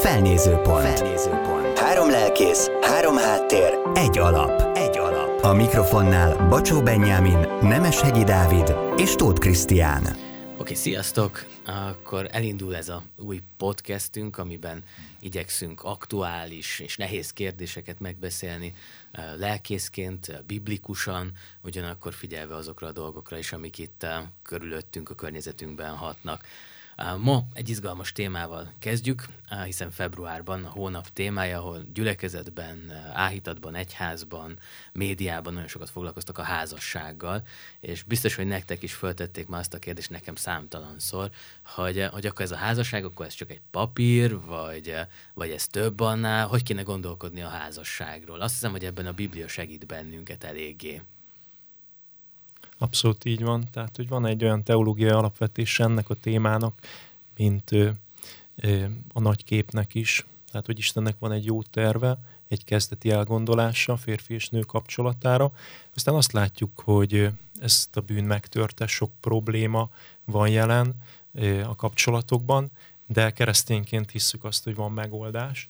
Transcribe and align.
Felnézőpont. 0.00 0.98
Felnézőpont. 0.98 1.78
Három 1.78 2.10
lelkész, 2.10 2.68
három 2.80 3.16
háttér, 3.16 3.78
egy 3.94 4.18
alap. 4.18 4.76
Egy 4.76 4.98
alap. 4.98 5.44
A 5.44 5.52
mikrofonnál 5.52 6.48
Bacsó 6.48 6.82
Benyámin, 6.82 7.38
Nemeshegyi 7.62 8.24
Dávid 8.24 8.74
és 8.96 9.14
Tóth 9.14 9.40
Krisztián. 9.40 10.02
Oké, 10.02 10.16
okay, 10.58 10.74
sziasztok! 10.74 11.46
Akkor 11.66 12.28
elindul 12.30 12.76
ez 12.76 12.88
a 12.88 13.02
új 13.16 13.40
podcastünk, 13.56 14.38
amiben 14.38 14.84
igyekszünk 15.20 15.82
aktuális 15.82 16.78
és 16.78 16.96
nehéz 16.96 17.32
kérdéseket 17.32 18.00
megbeszélni 18.00 18.74
eh, 19.10 19.24
lelkészként, 19.38 20.28
eh, 20.28 20.38
biblikusan, 20.46 21.32
ugyanakkor 21.62 22.12
figyelve 22.14 22.54
azokra 22.54 22.86
a 22.86 22.92
dolgokra 22.92 23.38
is, 23.38 23.52
amik 23.52 23.78
itt 23.78 24.02
eh, 24.02 24.22
körülöttünk, 24.42 25.10
a 25.10 25.14
környezetünkben 25.14 25.94
hatnak. 25.94 26.44
Ma 27.18 27.44
egy 27.52 27.68
izgalmas 27.68 28.12
témával 28.12 28.72
kezdjük, 28.78 29.26
hiszen 29.64 29.90
februárban 29.90 30.64
a 30.64 30.68
hónap 30.68 31.08
témája, 31.08 31.58
ahol 31.58 31.84
gyülekezetben, 31.94 32.92
áhítatban, 33.12 33.74
egyházban, 33.74 34.58
médiában 34.92 35.52
nagyon 35.52 35.68
sokat 35.68 35.90
foglalkoztak 35.90 36.38
a 36.38 36.42
házassággal, 36.42 37.42
és 37.80 38.02
biztos, 38.02 38.34
hogy 38.34 38.46
nektek 38.46 38.82
is 38.82 38.94
föltették 38.94 39.46
már 39.46 39.60
azt 39.60 39.74
a 39.74 39.78
kérdést 39.78 40.10
nekem 40.10 40.34
számtalanszor, 40.34 41.30
hogy, 41.64 42.06
hogy 42.10 42.26
akkor 42.26 42.44
ez 42.44 42.50
a 42.50 42.56
házasság, 42.56 43.04
akkor 43.04 43.26
ez 43.26 43.34
csak 43.34 43.50
egy 43.50 43.62
papír, 43.70 44.40
vagy, 44.40 44.94
vagy 45.34 45.50
ez 45.50 45.66
több 45.66 46.00
annál, 46.00 46.46
hogy 46.46 46.62
kéne 46.62 46.82
gondolkodni 46.82 47.42
a 47.42 47.48
házasságról. 47.48 48.40
Azt 48.40 48.54
hiszem, 48.54 48.70
hogy 48.70 48.84
ebben 48.84 49.06
a 49.06 49.12
Biblia 49.12 49.48
segít 49.48 49.86
bennünket 49.86 50.44
eléggé. 50.44 51.02
Abszolút 52.78 53.24
így 53.24 53.42
van. 53.42 53.64
Tehát, 53.72 53.96
hogy 53.96 54.08
van 54.08 54.26
egy 54.26 54.44
olyan 54.44 54.62
teológiai 54.62 55.10
alapvetés 55.10 55.80
ennek 55.80 56.08
a 56.10 56.14
témának, 56.14 56.80
mint 57.36 57.72
ö, 57.72 57.90
ö, 58.56 58.84
a 59.12 59.20
nagy 59.20 59.44
képnek 59.44 59.94
is. 59.94 60.26
Tehát, 60.50 60.66
hogy 60.66 60.78
Istennek 60.78 61.16
van 61.18 61.32
egy 61.32 61.44
jó 61.44 61.62
terve, 61.62 62.18
egy 62.48 62.64
kezdeti 62.64 63.10
elgondolása 63.10 63.96
férfi 63.96 64.34
és 64.34 64.48
nő 64.48 64.60
kapcsolatára. 64.60 65.52
Aztán 65.94 66.14
azt 66.14 66.32
látjuk, 66.32 66.80
hogy 66.84 67.30
ezt 67.60 67.96
a 67.96 68.00
bűn 68.00 68.24
megtörte, 68.24 68.86
sok 68.86 69.10
probléma 69.20 69.90
van 70.24 70.48
jelen 70.48 70.94
a 71.64 71.74
kapcsolatokban, 71.74 72.70
de 73.06 73.30
keresztényként 73.30 74.10
hisszük 74.10 74.44
azt, 74.44 74.64
hogy 74.64 74.74
van 74.74 74.92
megoldás. 74.92 75.68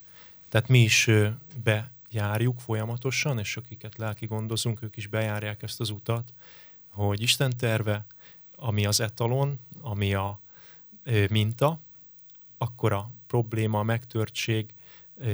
Tehát 0.49 0.69
mi 0.69 0.79
is 0.79 1.11
bejárjuk 1.63 2.61
folyamatosan, 2.61 3.39
és 3.39 3.57
akiket 3.57 3.99
lelki 3.99 4.27
gondozunk, 4.27 4.83
ők 4.83 4.97
is 4.97 5.07
bejárják 5.07 5.63
ezt 5.63 5.81
az 5.81 5.91
utat, 5.91 6.33
hogy 6.91 7.21
Isten 7.21 7.57
terve, 7.57 8.07
ami 8.57 8.87
az 8.87 9.01
etalon, 9.01 9.59
ami 9.81 10.15
a 10.15 10.41
minta, 11.31 11.81
akkor 12.59 12.93
a 12.93 13.11
probléma, 13.27 13.79
a 13.79 13.83
megtörtség, 13.83 14.75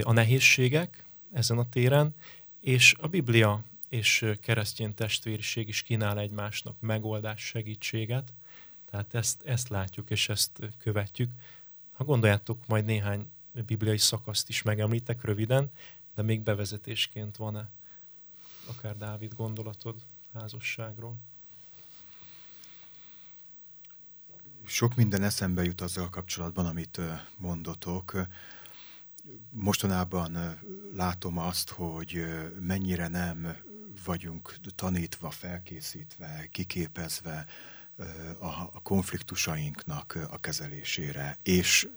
a 0.02 0.12
nehézségek 0.12 1.04
ezen 1.32 1.58
a 1.58 1.68
téren, 1.68 2.14
és 2.60 2.94
a 3.00 3.06
Biblia 3.06 3.64
és 3.88 4.26
keresztény 4.40 4.94
testvériség 4.94 5.68
is 5.68 5.82
kínál 5.82 6.18
egymásnak 6.18 6.80
megoldás, 6.80 7.42
segítséget. 7.46 8.32
Tehát 8.90 9.14
ezt, 9.14 9.42
ezt 9.42 9.68
látjuk 9.68 10.10
és 10.10 10.28
ezt 10.28 10.60
követjük. 10.78 11.30
Ha 11.92 12.04
gondoljátok, 12.04 12.66
majd 12.66 12.84
néhány 12.84 13.30
bibliai 13.66 13.98
szakaszt 13.98 14.48
is 14.48 14.62
megemlítek 14.62 15.24
röviden, 15.24 15.70
de 16.14 16.22
még 16.22 16.40
bevezetésként 16.40 17.36
van-e 17.36 17.70
akár 18.66 18.96
Dávid 18.96 19.34
gondolatod 19.34 19.94
házasságról? 20.32 21.16
Sok 24.66 24.94
minden 24.94 25.22
eszembe 25.22 25.64
jut 25.64 25.80
azzal 25.80 26.08
kapcsolatban, 26.08 26.66
amit 26.66 27.00
mondotok. 27.36 28.26
Mostanában 29.50 30.60
látom 30.94 31.38
azt, 31.38 31.70
hogy 31.70 32.26
mennyire 32.60 33.08
nem 33.08 33.56
vagyunk 34.04 34.54
tanítva, 34.74 35.30
felkészítve, 35.30 36.46
kiképezve 36.50 37.46
a 38.38 38.80
konfliktusainknak 38.82 40.18
a 40.30 40.38
kezelésére, 40.38 41.38
és 41.42 41.88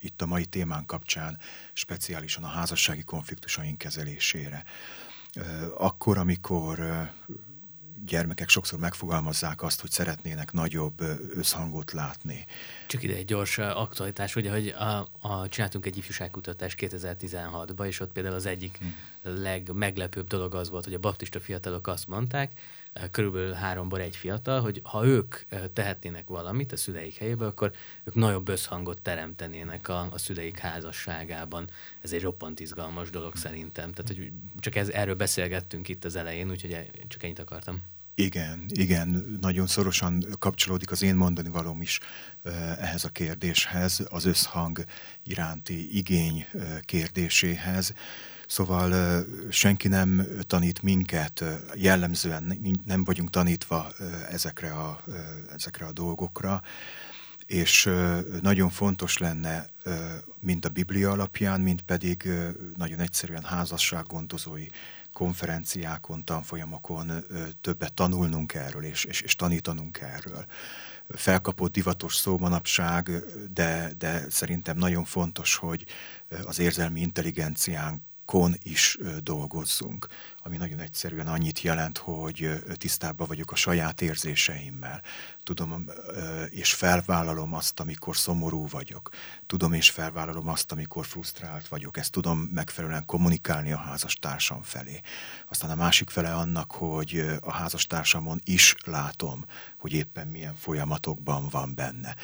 itt 0.00 0.22
a 0.22 0.26
mai 0.26 0.44
témán 0.44 0.86
kapcsán 0.86 1.38
speciálisan 1.72 2.44
a 2.44 2.48
házassági 2.48 3.02
konfliktusaink 3.02 3.78
kezelésére. 3.78 4.64
Akkor, 5.76 6.18
amikor 6.18 6.78
gyermekek 8.06 8.48
sokszor 8.48 8.78
megfogalmazzák 8.78 9.62
azt, 9.62 9.80
hogy 9.80 9.90
szeretnének 9.90 10.52
nagyobb 10.52 11.00
összhangot 11.34 11.92
látni. 11.92 12.46
Csak 12.86 13.02
ide 13.02 13.14
egy 13.14 13.24
gyors 13.24 13.58
aktualitás, 13.58 14.36
ugye, 14.36 14.50
hogy 14.50 14.68
a, 14.68 15.08
a, 15.20 15.48
csináltunk 15.48 15.86
egy 15.86 15.96
ifjúságkutatást 15.96 16.78
2016-ban, 16.80 17.86
és 17.86 18.00
ott 18.00 18.12
például 18.12 18.34
az 18.34 18.46
egyik 18.46 18.78
hmm. 18.78 18.94
legmeglepőbb 19.42 20.26
dolog 20.26 20.54
az 20.54 20.70
volt, 20.70 20.84
hogy 20.84 20.94
a 20.94 20.98
baptista 20.98 21.40
fiatalok 21.40 21.86
azt 21.86 22.06
mondták, 22.06 22.52
körülbelül 23.10 23.52
háromból 23.52 24.00
egy 24.00 24.16
fiatal, 24.16 24.60
hogy 24.60 24.80
ha 24.84 25.06
ők 25.06 25.36
tehetnének 25.72 26.28
valamit 26.28 26.72
a 26.72 26.76
szüleik 26.76 27.16
helyébe, 27.16 27.46
akkor 27.46 27.72
ők 28.04 28.14
nagyobb 28.14 28.48
összhangot 28.48 29.02
teremtenének 29.02 29.88
a, 29.88 30.08
a 30.12 30.18
szüleik 30.18 30.58
házasságában. 30.58 31.70
Ez 32.00 32.12
egy 32.12 32.22
roppant 32.22 32.60
izgalmas 32.60 33.10
dolog 33.10 33.36
szerintem. 33.36 33.92
Tehát, 33.92 34.06
hogy 34.06 34.32
csak 34.58 34.74
ez, 34.74 34.88
erről 34.88 35.14
beszélgettünk 35.14 35.88
itt 35.88 36.04
az 36.04 36.16
elején, 36.16 36.50
úgyhogy 36.50 36.90
csak 37.08 37.22
ennyit 37.22 37.38
akartam. 37.38 37.82
Igen, 38.20 38.64
igen, 38.68 39.38
nagyon 39.40 39.66
szorosan 39.66 40.24
kapcsolódik 40.38 40.90
az 40.90 41.02
én 41.02 41.14
mondani 41.14 41.48
valóm 41.48 41.80
is 41.80 42.00
ehhez 42.78 43.04
a 43.04 43.08
kérdéshez, 43.08 44.02
az 44.08 44.24
összhang 44.24 44.84
iránti 45.24 45.96
igény 45.96 46.46
kérdéséhez. 46.80 47.94
Szóval 48.46 49.24
senki 49.50 49.88
nem 49.88 50.26
tanít 50.46 50.82
minket, 50.82 51.44
jellemzően 51.74 52.60
nem 52.84 53.04
vagyunk 53.04 53.30
tanítva 53.30 53.92
ezekre 54.30 54.72
a, 54.72 55.04
ezekre 55.54 55.86
a 55.86 55.92
dolgokra, 55.92 56.62
és 57.46 57.90
nagyon 58.40 58.70
fontos 58.70 59.18
lenne, 59.18 59.66
mind 60.40 60.64
a 60.64 60.68
Biblia 60.68 61.10
alapján, 61.10 61.60
mind 61.60 61.82
pedig 61.82 62.28
nagyon 62.76 63.00
egyszerűen 63.00 63.44
házassággondozói 63.44 64.66
konferenciákon, 65.12 66.24
tanfolyamokon 66.24 67.24
többet 67.60 67.94
tanulnunk 67.94 68.54
erről, 68.54 68.84
és, 68.84 69.04
és, 69.04 69.20
és 69.20 69.36
tanítanunk 69.36 69.98
erről. 69.98 70.44
Felkapott 71.08 71.72
divatos 71.72 72.16
szó 72.16 72.38
manapság, 72.38 73.10
de, 73.52 73.92
de 73.98 74.24
szerintem 74.30 74.76
nagyon 74.76 75.04
fontos, 75.04 75.56
hogy 75.56 75.84
az 76.44 76.58
érzelmi 76.58 77.00
intelligenciánk 77.00 78.02
kon 78.30 78.56
is 78.62 78.98
dolgozzunk, 79.22 80.06
ami 80.42 80.56
nagyon 80.56 80.78
egyszerűen 80.78 81.26
annyit 81.26 81.60
jelent, 81.60 81.98
hogy 81.98 82.50
tisztában 82.76 83.26
vagyok 83.26 83.52
a 83.52 83.56
saját 83.56 84.00
érzéseimmel. 84.00 85.02
Tudom 85.54 85.84
és 86.50 86.74
felvállalom 86.74 87.54
azt, 87.54 87.80
amikor 87.80 88.16
szomorú 88.16 88.68
vagyok. 88.68 89.10
Tudom 89.46 89.72
és 89.72 89.90
felvállalom 89.90 90.48
azt, 90.48 90.72
amikor 90.72 91.06
frusztrált 91.06 91.68
vagyok. 91.68 91.96
Ezt 91.96 92.10
tudom 92.10 92.38
megfelelően 92.38 93.04
kommunikálni 93.04 93.72
a 93.72 93.78
házastársam 93.78 94.62
felé. 94.62 95.00
Aztán 95.48 95.70
a 95.70 95.74
másik 95.74 96.10
fele 96.10 96.34
annak, 96.34 96.72
hogy 96.72 97.38
a 97.40 97.52
házastársamon 97.52 98.40
is 98.44 98.74
látom, 98.84 99.44
hogy 99.78 99.92
éppen 99.92 100.26
milyen 100.26 100.54
folyamatokban 100.54 101.48
van 101.48 101.74
benne. 101.74 102.16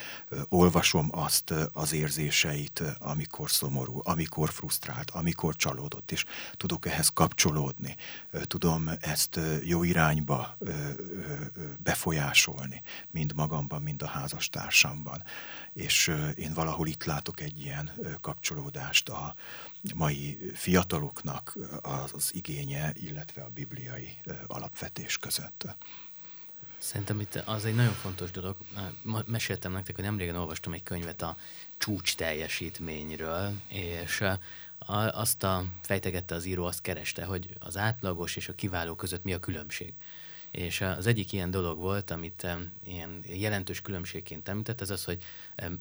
Olvasom 0.49 1.09
azt 1.11 1.53
az 1.73 1.93
érzéseit, 1.93 2.83
amikor 2.99 3.51
szomorú, 3.51 4.01
amikor 4.03 4.49
frusztrált, 4.49 5.09
amikor 5.09 5.55
csalódott, 5.55 6.11
és 6.11 6.25
tudok 6.57 6.85
ehhez 6.85 7.09
kapcsolódni. 7.09 7.95
Tudom 8.43 8.89
ezt 8.99 9.39
jó 9.63 9.83
irányba 9.83 10.57
befolyásolni, 11.77 12.81
mind 13.17 13.33
magamban, 13.33 13.81
mind 13.81 14.01
a 14.01 14.07
házastársamban. 14.07 15.23
És 15.73 16.13
én 16.35 16.53
valahol 16.53 16.87
itt 16.87 17.03
látok 17.03 17.39
egy 17.39 17.59
ilyen 17.59 17.91
kapcsolódást 18.21 19.09
a 19.09 19.35
mai 19.93 20.51
fiataloknak 20.53 21.57
az 21.81 22.31
igénye, 22.33 22.93
illetve 22.93 23.41
a 23.41 23.49
bibliai 23.49 24.17
alapvetés 24.47 25.17
között. 25.17 25.67
Szerintem 26.77 27.19
itt 27.19 27.35
az 27.35 27.65
egy 27.65 27.75
nagyon 27.75 27.93
fontos 27.93 28.31
dolog. 28.31 28.57
Meséltem 29.25 29.71
nektek, 29.71 29.95
hogy 29.95 30.03
nemrégen 30.03 30.35
olvastam 30.35 30.73
egy 30.73 30.83
könyvet 30.83 31.21
a 31.21 31.37
csúcs 31.77 32.15
teljesítményről, 32.15 33.53
és 33.67 34.23
azt 35.11 35.43
a 35.43 35.65
fejtegette 35.81 36.35
az 36.35 36.45
író, 36.45 36.65
azt 36.65 36.81
kereste, 36.81 37.25
hogy 37.25 37.49
az 37.59 37.77
átlagos 37.77 38.35
és 38.35 38.47
a 38.49 38.55
kiváló 38.55 38.95
között 38.95 39.23
mi 39.23 39.33
a 39.33 39.39
különbség. 39.39 39.93
És 40.51 40.81
az 40.81 41.07
egyik 41.07 41.33
ilyen 41.33 41.51
dolog 41.51 41.77
volt, 41.77 42.11
amit 42.11 42.47
ilyen 42.85 43.23
jelentős 43.23 43.81
különbségként 43.81 44.49
említett, 44.49 44.81
az 44.81 44.91
az, 44.91 45.03
hogy 45.03 45.23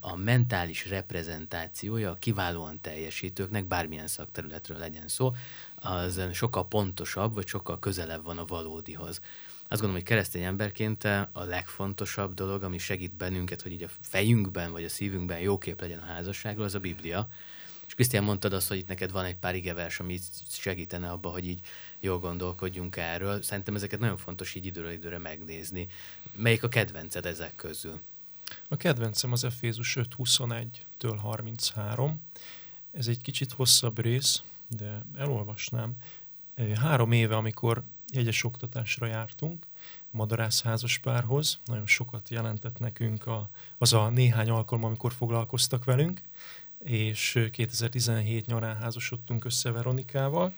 a 0.01 0.17
mentális 0.17 0.89
reprezentációja 0.89 2.11
a 2.11 2.15
kiválóan 2.15 2.81
teljesítőknek, 2.81 3.65
bármilyen 3.65 4.07
szakterületről 4.07 4.79
legyen 4.79 5.09
szó, 5.09 5.33
az 5.75 6.21
sokkal 6.33 6.69
pontosabb, 6.69 7.35
vagy 7.35 7.47
sokkal 7.47 7.79
közelebb 7.79 8.23
van 8.23 8.39
a 8.39 8.45
valódihoz 8.45 9.21
azt 9.69 9.81
gondolom, 9.81 9.95
hogy 9.95 10.13
keresztény 10.13 10.43
emberként 10.43 11.05
a 11.05 11.45
legfontosabb 11.45 12.35
dolog, 12.35 12.63
ami 12.63 12.79
segít 12.79 13.17
bennünket, 13.17 13.63
hogy 13.63 13.73
így 13.73 13.83
a 13.83 13.89
fejünkben 14.01 14.73
vagy 14.73 14.85
a 14.85 14.89
szívünkben 14.89 15.39
jó 15.39 15.59
kép 15.59 15.81
legyen 15.81 15.99
a 15.99 16.13
házasságról, 16.13 16.65
az 16.65 16.75
a 16.75 16.79
Biblia. 16.79 17.29
És 17.87 17.94
Krisztián 17.94 18.25
mondtad 18.25 18.53
azt, 18.53 18.69
hogy 18.69 18.77
itt 18.79 18.88
neked 18.88 19.12
van 19.12 19.25
egy 19.25 19.37
pár 19.37 19.55
igevers, 19.55 20.00
ami 20.00 20.19
segítene 20.49 21.11
abba, 21.11 21.29
hogy 21.29 21.49
így 21.49 21.61
jól 22.00 22.19
gondolkodjunk 22.19 22.97
erről. 22.97 23.43
Szerintem 23.43 23.75
ezeket 23.75 24.00
nagyon 24.00 24.17
fontos 24.17 24.55
így 24.55 24.67
időről 24.67 24.91
időre 24.91 25.19
megnézni. 25.19 25.88
Melyik 26.37 26.62
a 26.62 26.69
kedvenced 26.69 27.27
ezek 27.27 27.56
közül? 27.56 28.00
A 28.69 28.77
kedvencem 28.77 29.33
az 29.33 29.44
Efézus 29.44 29.97
5.21-től 30.00 31.17
33. 31.21 32.21
Ez 32.93 33.06
egy 33.06 33.21
kicsit 33.21 33.53
hosszabb 33.53 33.99
rész, 33.99 34.43
de 34.69 35.06
elolvasnám. 35.17 35.93
Három 36.75 37.12
éve, 37.12 37.37
amikor 37.37 37.82
jegyes 38.12 38.44
oktatásra 38.44 39.06
jártunk, 39.06 39.67
madarász 40.11 40.62
házaspárhoz, 40.62 41.59
nagyon 41.65 41.87
sokat 41.87 42.29
jelentett 42.29 42.79
nekünk 42.79 43.27
a, 43.27 43.50
az 43.79 43.93
a 43.93 44.09
néhány 44.09 44.50
alkalom, 44.50 44.85
amikor 44.85 45.12
foglalkoztak 45.12 45.85
velünk, 45.85 46.21
és 46.87 47.49
2017 47.53 48.47
nyarán 48.47 48.77
házasodtunk 48.77 49.44
össze 49.44 49.71
Veronikával. 49.71 50.55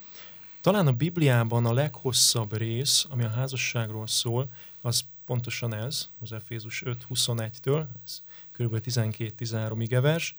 Talán 0.61 0.87
a 0.87 0.93
Bibliában 0.93 1.67
a 1.67 1.73
leghosszabb 1.73 2.57
rész, 2.57 3.07
ami 3.11 3.25
a 3.25 3.29
házasságról 3.29 4.07
szól, 4.07 4.51
az 4.81 5.05
pontosan 5.25 5.75
ez, 5.75 6.09
az 6.21 6.33
Efézus 6.33 6.83
5.21-től, 6.87 7.87
ez 8.05 8.23
kb. 8.53 8.81
12-13 8.85 9.77
igevers, 9.79 10.37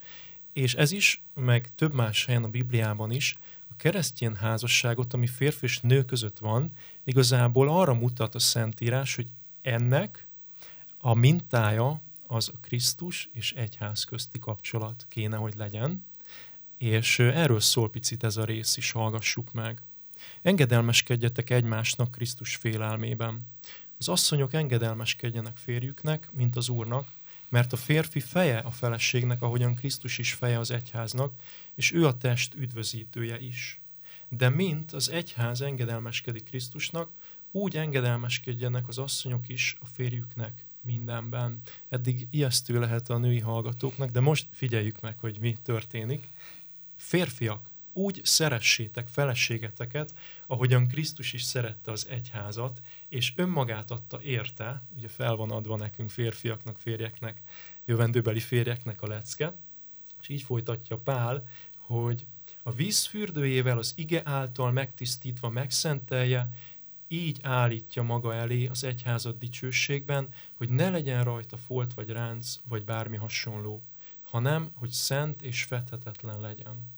és 0.54 0.74
ez 0.74 0.92
is, 0.92 1.24
meg 1.34 1.70
több 1.76 1.94
más 1.94 2.26
helyen 2.26 2.44
a 2.44 2.50
Bibliában 2.50 3.12
is, 3.12 3.38
a 3.70 3.76
keresztény 3.76 4.36
házasságot, 4.36 5.14
ami 5.14 5.28
férfi 5.28 5.66
és 5.66 5.80
nő 5.80 6.06
között 6.06 6.40
van, 6.40 6.72
igazából 7.04 7.70
arra 7.70 7.94
mutat 7.94 8.36
a 8.36 8.40
Szentírás, 8.40 9.16
hogy 9.16 9.28
ennek 9.62 10.28
a 11.00 11.14
mintája 11.14 12.02
az 12.32 12.52
Krisztus 12.62 13.30
és 13.34 13.54
egyház 13.54 14.04
közti 14.04 14.40
kapcsolat 14.40 15.06
kéne, 15.10 15.36
hogy 15.36 15.54
legyen, 15.56 16.06
és 16.78 17.20
erről 17.20 17.60
szól 17.60 17.90
picit 17.90 18.24
ez 18.24 18.38
a 18.38 18.46
rész 18.46 18.78
is, 18.78 18.92
hallgassuk 18.92 19.52
meg. 19.52 19.82
Engedelmeskedjetek 20.42 21.50
egymásnak 21.50 22.12
Krisztus 22.12 22.56
félelmében. 22.56 23.42
Az 23.98 24.08
asszonyok 24.08 24.54
engedelmeskedjenek 24.54 25.58
férjüknek, 25.58 26.30
mint 26.32 26.56
az 26.56 26.70
Úrnak, 26.70 27.12
mert 27.50 27.74
a 27.74 27.78
férfi 27.78 28.20
feje 28.20 28.58
a 28.58 28.72
feleségnek, 28.72 29.42
ahogyan 29.42 29.76
Krisztus 29.76 30.18
is 30.18 30.34
feje 30.34 30.60
az 30.60 30.72
egyháznak, 30.72 31.34
és 31.76 31.92
ő 31.92 32.06
a 32.06 32.18
test 32.18 32.54
üdvözítője 32.54 33.40
is. 33.40 33.82
De 34.28 34.50
mint 34.50 34.92
az 34.92 35.10
egyház 35.10 35.62
engedelmeskedik 35.62 36.44
Krisztusnak, 36.44 37.10
úgy 37.52 37.78
engedelmeskedjenek 37.78 38.88
az 38.88 38.98
asszonyok 38.98 39.50
is 39.50 39.78
a 39.80 39.86
férjüknek 39.86 40.68
mindenben. 40.82 41.62
Eddig 41.90 42.28
ijesztő 42.32 42.80
lehet 42.80 43.10
a 43.10 43.18
női 43.18 43.40
hallgatóknak, 43.40 44.10
de 44.10 44.20
most 44.20 44.48
figyeljük 44.52 45.00
meg, 45.02 45.20
hogy 45.20 45.38
mi 45.40 45.58
történik. 45.64 46.28
Férfiak, 46.96 47.70
úgy 47.94 48.22
szeressétek 48.24 49.08
feleségeteket, 49.08 50.14
ahogyan 50.48 50.88
Krisztus 50.88 51.34
is 51.34 51.44
szerette 51.44 51.92
az 51.92 52.08
egyházat, 52.10 52.82
és 53.08 53.34
önmagát 53.36 53.92
adta 53.92 54.22
érte, 54.22 54.84
ugye 54.96 55.08
fel 55.08 55.36
van 55.36 55.52
adva 55.52 55.78
nekünk 55.78 56.10
férfiaknak, 56.10 56.80
férjeknek, 56.80 57.42
jövendőbeli 57.86 58.40
férjeknek 58.40 59.02
a 59.02 59.08
lecke, 59.08 59.60
és 60.22 60.30
így 60.30 60.42
folytatja 60.42 60.98
Pál, 60.98 61.48
hogy 61.78 62.26
a 62.64 62.72
víz 62.72 63.06
fürdőjével 63.06 63.78
az 63.78 63.94
ige 63.96 64.22
által 64.26 64.72
megtisztítva 64.72 65.50
megszentelje, 65.50 66.50
így 67.12 67.40
állítja 67.42 68.04
maga 68.04 68.34
elé 68.34 68.68
az 68.68 68.84
egyházat 68.84 69.38
dicsőségben, 69.38 70.34
hogy 70.54 70.70
ne 70.70 70.90
legyen 70.90 71.24
rajta 71.24 71.58
folt 71.58 71.94
vagy 71.94 72.10
ránc, 72.10 72.60
vagy 72.68 72.86
bármi 72.86 73.18
hasonló, 73.18 73.82
hanem, 74.22 74.72
hogy 74.74 74.90
szent 74.90 75.42
és 75.42 75.64
fethetetlen 75.64 76.40
legyen. 76.40 76.98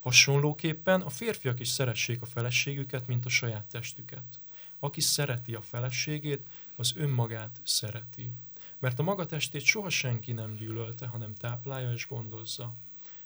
Hasonlóképpen 0.00 1.00
a 1.00 1.10
férfiak 1.10 1.60
is 1.60 1.68
szeressék 1.68 2.22
a 2.22 2.26
feleségüket, 2.26 3.06
mint 3.06 3.24
a 3.24 3.28
saját 3.28 3.64
testüket. 3.64 4.40
Aki 4.78 5.00
szereti 5.00 5.54
a 5.54 5.62
feleségét, 5.62 6.46
az 6.76 6.92
önmagát 6.96 7.60
szereti. 7.64 8.30
Mert 8.78 8.98
a 8.98 9.02
maga 9.02 9.26
testét 9.26 9.62
soha 9.62 9.90
senki 9.90 10.32
nem 10.32 10.54
gyűlölte, 10.54 11.06
hanem 11.06 11.34
táplálja 11.34 11.92
és 11.92 12.06
gondozza. 12.06 12.74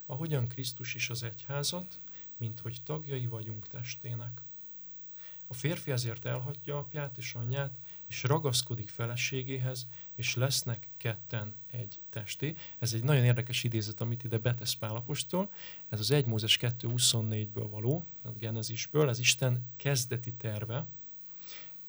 Ahogyan 0.07 0.49
Krisztus 0.49 0.95
is 0.95 1.11
az 1.11 1.23
egyházat, 1.23 1.99
mint 2.37 2.61
hogy 2.61 2.81
tagjai 2.85 3.27
vagyunk 3.27 3.67
testének. 3.67 4.43
A 5.51 5.55
férfi 5.55 5.91
ezért 5.91 6.25
elhagyja 6.25 6.79
apját 6.79 7.19
és 7.19 7.35
anyját, 7.35 7.79
és 8.09 8.23
ragaszkodik 8.23 8.89
feleségéhez, 8.89 9.87
és 10.15 10.35
lesznek 10.35 10.89
ketten 10.97 11.55
egy 11.71 12.01
testé. 12.11 12.57
Ez 12.79 12.93
egy 12.93 13.03
nagyon 13.03 13.25
érdekes 13.25 13.65
idézet, 13.65 14.01
amit 14.01 14.25
ide 14.25 14.39
betesz 14.39 14.73
Pálapostól. 14.73 15.51
Ez 15.89 16.01
az 16.01 16.11
1 16.11 16.27
Mózes 16.27 16.59
2.24-ből 16.61 17.67
való, 17.71 18.05
a 18.25 18.31
Genezisből, 18.31 19.09
ez 19.09 19.19
Isten 19.19 19.65
kezdeti 19.77 20.33
terve. 20.33 20.87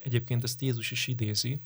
Egyébként 0.04 0.44
ezt 0.44 0.62
Jézus 0.62 0.92
is 0.92 1.08
idézi 1.08 1.60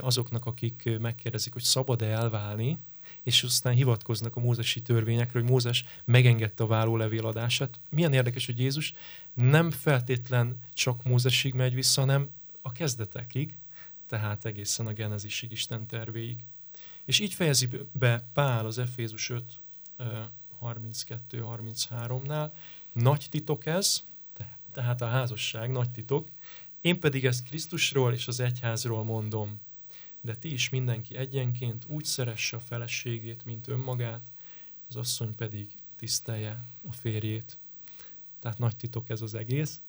azoknak, 0.00 0.46
akik 0.46 0.98
megkérdezik, 0.98 1.52
hogy 1.52 1.62
szabad-e 1.62 2.06
elválni, 2.06 2.78
és 3.22 3.42
aztán 3.42 3.74
hivatkoznak 3.74 4.36
a 4.36 4.40
mózesi 4.40 4.82
törvényekre, 4.82 5.40
hogy 5.40 5.50
Mózes 5.50 5.84
megengedte 6.04 6.62
a 6.62 6.66
vállólevél 6.66 7.26
adását. 7.26 7.80
Milyen 7.90 8.12
érdekes, 8.12 8.46
hogy 8.46 8.58
Jézus 8.58 8.94
nem 9.34 9.70
feltétlen 9.70 10.58
csak 10.72 11.02
Mózesig 11.02 11.54
megy 11.54 11.74
vissza, 11.74 12.00
hanem 12.00 12.30
a 12.62 12.72
kezdetekig, 12.72 13.56
tehát 14.06 14.44
egészen 14.44 14.86
a 14.86 14.92
genezisig 14.92 15.52
Isten 15.52 15.86
tervéig. 15.86 16.44
És 17.04 17.18
így 17.18 17.34
fejezi 17.34 17.68
be 17.92 18.28
Pál 18.32 18.66
az 18.66 18.78
Efézus 18.78 19.30
5, 19.30 19.44
32-33-nál, 20.62 22.50
nagy 22.92 23.26
titok 23.30 23.66
ez, 23.66 24.04
tehát 24.72 25.02
a 25.02 25.06
házasság 25.06 25.70
nagy 25.70 25.90
titok, 25.90 26.28
én 26.80 27.00
pedig 27.00 27.24
ezt 27.24 27.44
Krisztusról 27.44 28.12
és 28.12 28.28
az 28.28 28.40
egyházról 28.40 29.04
mondom. 29.04 29.60
De 30.20 30.34
ti 30.34 30.52
is 30.52 30.68
mindenki 30.68 31.16
egyenként 31.16 31.84
úgy 31.86 32.04
szeresse 32.04 32.56
a 32.56 32.60
feleségét, 32.60 33.44
mint 33.44 33.68
önmagát, 33.68 34.32
az 34.88 34.96
asszony 34.96 35.34
pedig 35.34 35.68
tisztelje 35.96 36.64
a 36.88 36.92
férjét. 36.92 37.58
Tehát 38.40 38.58
nagy 38.58 38.76
titok 38.76 39.08
ez 39.08 39.20
az 39.20 39.34
egész. 39.34 39.80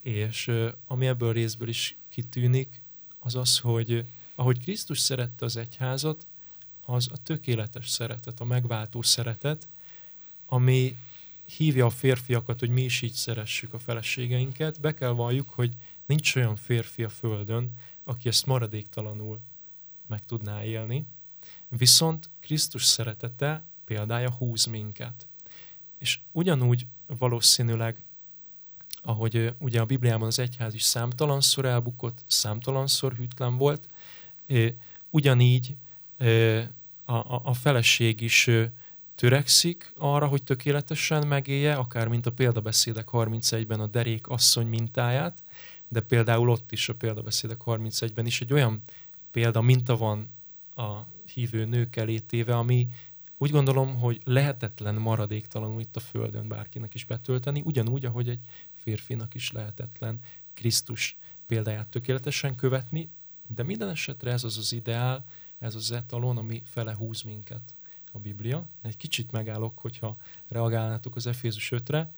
És 0.00 0.50
ami 0.86 1.06
ebből 1.06 1.32
részből 1.32 1.68
is 1.68 1.96
kitűnik, 2.08 2.82
az 3.18 3.34
az, 3.34 3.58
hogy 3.58 4.04
ahogy 4.34 4.58
Krisztus 4.58 4.98
szerette 4.98 5.44
az 5.44 5.56
egyházat, 5.56 6.26
az 6.84 7.08
a 7.12 7.16
tökéletes 7.16 7.88
szeretet, 7.88 8.40
a 8.40 8.44
megváltó 8.44 9.02
szeretet, 9.02 9.68
ami 10.46 10.96
hívja 11.56 11.86
a 11.86 11.90
férfiakat, 11.90 12.60
hogy 12.60 12.70
mi 12.70 12.82
is 12.82 13.02
így 13.02 13.12
szeressük 13.12 13.74
a 13.74 13.78
feleségeinket. 13.78 14.80
Be 14.80 14.94
kell 14.94 15.10
valljuk, 15.10 15.50
hogy 15.50 15.74
nincs 16.06 16.36
olyan 16.36 16.56
férfi 16.56 17.04
a 17.04 17.08
földön, 17.08 17.72
aki 18.04 18.28
ezt 18.28 18.46
maradéktalanul 18.46 19.40
meg 20.06 20.24
tudná 20.24 20.64
élni. 20.64 21.06
Viszont 21.68 22.30
Krisztus 22.40 22.84
szeretete 22.84 23.64
példája 23.84 24.30
húz 24.30 24.64
minket. 24.64 25.26
És 25.98 26.20
ugyanúgy 26.32 26.86
valószínűleg 27.06 28.04
ahogy 29.02 29.54
ugye 29.58 29.80
a 29.80 29.84
Bibliában 29.84 30.26
az 30.26 30.38
egyház 30.38 30.74
is 30.74 30.82
számtalanszor 30.82 31.64
elbukott, 31.64 32.24
számtalanszor 32.26 33.12
hűtlen 33.12 33.56
volt, 33.56 33.88
ugyanígy 35.10 35.76
a, 37.04 37.12
a, 37.12 37.40
a 37.44 37.54
feleség 37.54 38.20
is 38.20 38.50
törekszik 39.14 39.92
arra, 39.96 40.26
hogy 40.26 40.42
tökéletesen 40.42 41.26
megélje, 41.26 41.74
akár 41.74 42.08
mint 42.08 42.26
a 42.26 42.32
példabeszédek 42.32 43.08
31-ben 43.12 43.80
a 43.80 43.86
derék 43.86 44.28
asszony 44.28 44.66
mintáját, 44.66 45.42
de 45.88 46.00
például 46.00 46.50
ott 46.50 46.72
is 46.72 46.88
a 46.88 46.94
példabeszédek 46.94 47.60
31-ben 47.64 48.26
is 48.26 48.40
egy 48.40 48.52
olyan 48.52 48.82
példa, 49.32 49.60
minta 49.60 49.96
van 49.96 50.30
a 50.74 51.00
hívő 51.34 51.64
nők 51.64 51.96
elétéve, 51.96 52.56
ami 52.56 52.88
úgy 53.38 53.50
gondolom, 53.50 53.94
hogy 53.94 54.20
lehetetlen 54.24 54.94
maradéktalanul 54.94 55.80
itt 55.80 55.96
a 55.96 56.00
Földön 56.00 56.48
bárkinek 56.48 56.94
is 56.94 57.04
betölteni, 57.04 57.62
ugyanúgy, 57.64 58.04
ahogy 58.04 58.28
egy 58.28 58.44
férfinak 58.74 59.34
is 59.34 59.52
lehetetlen 59.52 60.20
Krisztus 60.52 61.16
példáját 61.46 61.88
tökéletesen 61.88 62.54
követni, 62.54 63.10
de 63.54 63.62
minden 63.62 63.88
esetre 63.88 64.30
ez 64.30 64.44
az 64.44 64.58
az 64.58 64.72
ideál, 64.72 65.24
ez 65.58 65.74
az 65.74 65.90
etalon, 65.90 66.36
ami 66.36 66.62
fele 66.64 66.94
húz 66.94 67.22
minket 67.22 67.74
a 68.12 68.18
Biblia. 68.18 68.68
Egy 68.82 68.96
kicsit 68.96 69.30
megállok, 69.30 69.78
hogyha 69.78 70.16
reagálnátok 70.48 71.16
az 71.16 71.26
Efézus 71.26 71.72
5-re, 71.74 72.12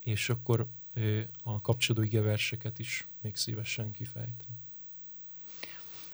és 0.00 0.28
akkor 0.28 0.66
a 1.42 1.60
kapcsolódó 1.60 2.22
verseket 2.22 2.78
is 2.78 3.06
még 3.20 3.36
szívesen 3.36 3.90
kifejtem. 3.90 4.61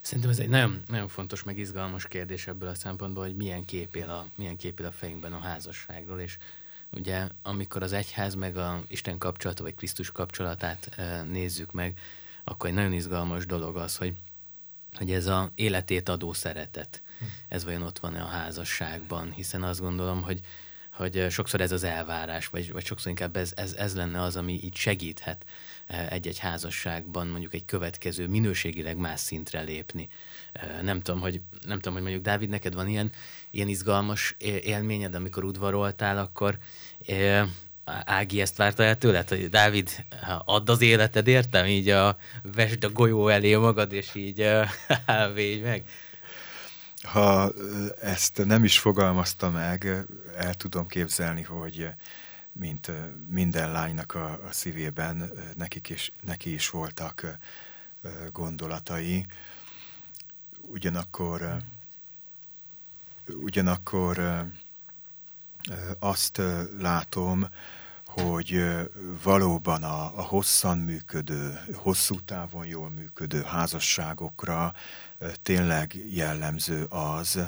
Szerintem 0.08 0.30
ez 0.32 0.38
egy 0.38 0.48
nagyon, 0.48 0.82
nagyon 0.86 1.08
fontos, 1.08 1.42
meg 1.42 1.58
izgalmas 1.58 2.06
kérdés 2.06 2.46
ebből 2.46 2.68
a 2.68 2.74
szempontból, 2.74 3.24
hogy 3.24 3.36
milyen 3.36 3.64
kép 3.64 3.96
él 3.96 4.10
a, 4.10 4.26
milyen 4.34 4.56
kép 4.56 4.80
él 4.80 4.86
a 4.86 4.92
fejünkben 4.92 5.32
a 5.32 5.38
házasságról, 5.38 6.20
és 6.20 6.38
ugye 6.90 7.28
amikor 7.42 7.82
az 7.82 7.92
egyház 7.92 8.34
meg 8.34 8.56
a 8.56 8.82
Isten 8.86 9.18
kapcsolata, 9.18 9.62
vagy 9.62 9.74
Krisztus 9.74 10.12
kapcsolatát 10.12 10.96
nézzük 11.30 11.72
meg, 11.72 11.98
akkor 12.44 12.68
egy 12.68 12.74
nagyon 12.74 12.92
izgalmas 12.92 13.46
dolog 13.46 13.76
az, 13.76 13.96
hogy, 13.96 14.16
hogy 14.92 15.12
ez 15.12 15.26
a 15.26 15.50
életét 15.54 16.08
adó 16.08 16.32
szeretet, 16.32 17.02
hm. 17.18 17.24
ez 17.48 17.64
vajon 17.64 17.82
ott 17.82 17.98
van-e 17.98 18.22
a 18.22 18.26
házasságban, 18.26 19.32
hiszen 19.32 19.62
azt 19.62 19.80
gondolom, 19.80 20.22
hogy 20.22 20.40
hogy 20.98 21.26
sokszor 21.30 21.60
ez 21.60 21.72
az 21.72 21.84
elvárás, 21.84 22.46
vagy, 22.46 22.72
vagy 22.72 22.84
sokszor 22.84 23.08
inkább 23.08 23.36
ez, 23.36 23.52
ez, 23.56 23.72
ez 23.72 23.94
lenne 23.94 24.22
az, 24.22 24.36
ami 24.36 24.60
így 24.62 24.76
segíthet 24.76 25.44
egy-egy 26.08 26.38
házasságban 26.38 27.26
mondjuk 27.26 27.54
egy 27.54 27.64
következő 27.64 28.26
minőségileg 28.26 28.96
más 28.96 29.20
szintre 29.20 29.60
lépni. 29.60 30.08
Nem 30.82 31.00
tudom, 31.00 31.20
hogy, 31.20 31.40
nem 31.66 31.76
tudom, 31.76 31.92
hogy 31.92 32.02
mondjuk 32.02 32.22
Dávid, 32.24 32.48
neked 32.48 32.74
van 32.74 32.88
ilyen, 32.88 33.12
ilyen 33.50 33.68
izgalmas 33.68 34.36
élményed, 34.62 35.14
amikor 35.14 35.44
udvaroltál, 35.44 36.18
akkor 36.18 36.58
Ági 38.04 38.40
ezt 38.40 38.56
várta 38.56 38.82
el 38.82 38.98
tőled, 38.98 39.28
hogy 39.28 39.48
Dávid, 39.48 39.90
add 40.44 40.70
az 40.70 40.80
életed, 40.80 41.26
értem? 41.26 41.66
Így 41.66 41.88
a, 41.88 42.16
vesd 42.54 42.84
a 42.84 42.90
golyó 42.90 43.28
elé 43.28 43.54
magad, 43.54 43.92
és 43.92 44.14
így 44.14 44.48
védj 45.34 45.60
meg. 45.60 45.84
Ha 47.02 47.52
ezt 48.00 48.44
nem 48.44 48.64
is 48.64 48.78
fogalmazta 48.78 49.50
meg, 49.50 50.06
el 50.36 50.54
tudom 50.54 50.86
képzelni, 50.86 51.42
hogy 51.42 51.90
mint 52.52 52.90
minden 53.28 53.72
lánynak 53.72 54.14
a, 54.14 54.32
a 54.32 54.52
szívében 54.52 55.32
nekik 55.56 55.88
is, 55.88 56.12
neki 56.20 56.52
is 56.52 56.70
voltak 56.70 57.38
gondolatai. 58.32 59.26
Ugyanakkor, 60.60 61.56
ugyanakkor 63.26 64.44
azt 65.98 66.40
látom, 66.78 67.48
hogy 68.22 68.64
valóban 69.22 69.82
a, 69.82 70.18
a 70.18 70.22
hosszan 70.22 70.78
működő, 70.78 71.60
hosszú 71.72 72.20
távon 72.20 72.66
jól 72.66 72.90
működő 72.90 73.42
házasságokra 73.42 74.74
tényleg 75.42 75.96
jellemző 76.10 76.84
az, 76.84 77.38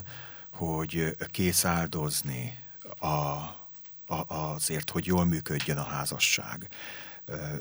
hogy 0.51 1.17
kész 1.31 1.65
áldozni 1.65 2.59
a, 2.99 3.07
a, 3.07 3.55
azért, 4.29 4.91
hogy 4.91 5.07
jól 5.07 5.25
működjön 5.25 5.79
a 5.79 5.83
házasság. 5.83 6.69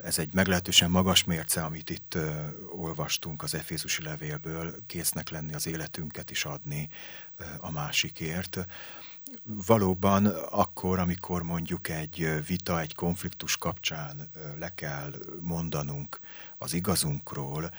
Ez 0.04 0.20
egy 0.20 0.34
meglehetősen 0.34 0.90
magas 0.90 1.24
mérce, 1.24 1.64
amit 1.64 1.90
itt 1.90 2.18
olvastunk 2.76 3.44
az 3.44 3.54
Efézusi 3.54 4.04
levélből, 4.04 4.76
késznek 4.88 5.30
lenni 5.30 5.54
az 5.54 5.68
életünket 5.68 6.32
is 6.32 6.46
adni 6.46 6.90
a 7.60 7.72
másikért 7.72 8.66
valóban 9.44 10.26
akkor, 10.50 11.00
amikor 11.00 11.44
mondjuk 11.44 11.90
egy 11.90 12.46
vita, 12.48 12.80
egy 12.80 12.96
konfliktus 12.96 13.58
kapcsán 13.58 14.30
le 14.60 14.74
kell 14.74 15.14
mondanunk 15.42 16.20
az 16.58 16.74
igazunkról, 16.74 17.72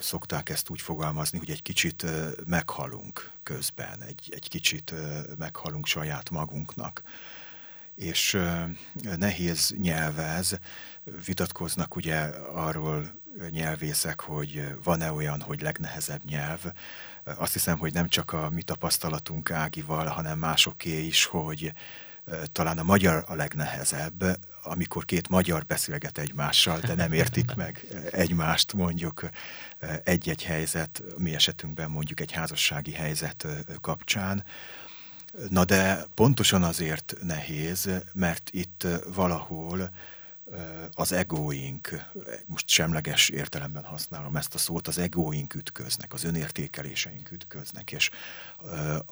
szokták 0.00 0.48
ezt 0.48 0.70
úgy 0.70 0.80
fogalmazni, 0.80 1.38
hogy 1.38 1.50
egy 1.50 1.62
kicsit 1.62 2.04
meghalunk 2.46 3.32
közben, 3.42 4.02
egy, 4.02 4.28
egy 4.34 4.48
kicsit 4.48 4.94
meghalunk 5.38 5.86
saját 5.86 6.30
magunknak. 6.30 7.02
És 7.94 8.38
nehéz 9.16 9.74
nyelvez, 9.78 10.58
vitatkoznak 11.24 11.96
ugye 11.96 12.18
arról 12.54 13.20
nyelvészek, 13.50 14.20
hogy 14.20 14.74
van-e 14.82 15.12
olyan, 15.12 15.40
hogy 15.40 15.60
legnehezebb 15.60 16.24
nyelv, 16.24 16.64
azt 17.36 17.52
hiszem, 17.52 17.78
hogy 17.78 17.92
nem 17.92 18.08
csak 18.08 18.32
a 18.32 18.50
mi 18.50 18.62
tapasztalatunk 18.62 19.50
Ágival, 19.50 20.06
hanem 20.06 20.38
másoké 20.38 21.06
is, 21.06 21.24
hogy 21.24 21.72
talán 22.52 22.78
a 22.78 22.82
magyar 22.82 23.24
a 23.26 23.34
legnehezebb, 23.34 24.38
amikor 24.62 25.04
két 25.04 25.28
magyar 25.28 25.64
beszélget 25.64 26.18
egymással, 26.18 26.78
de 26.78 26.94
nem 26.94 27.12
értik 27.12 27.54
meg 27.54 27.86
egymást 28.10 28.72
mondjuk 28.72 29.28
egy-egy 30.04 30.44
helyzet, 30.44 31.02
mi 31.16 31.34
esetünkben 31.34 31.90
mondjuk 31.90 32.20
egy 32.20 32.32
házassági 32.32 32.92
helyzet 32.92 33.46
kapcsán. 33.80 34.44
Na 35.48 35.64
de 35.64 36.04
pontosan 36.14 36.62
azért 36.62 37.14
nehéz, 37.22 37.90
mert 38.12 38.50
itt 38.52 38.86
valahol 39.14 39.90
az 40.94 41.12
egóink, 41.12 41.88
most 42.46 42.68
semleges 42.68 43.28
értelemben 43.28 43.84
használom 43.84 44.36
ezt 44.36 44.54
a 44.54 44.58
szót, 44.58 44.88
az 44.88 44.98
egóink 44.98 45.54
ütköznek, 45.54 46.12
az 46.12 46.24
önértékeléseink 46.24 47.30
ütköznek, 47.30 47.92
és 47.92 48.10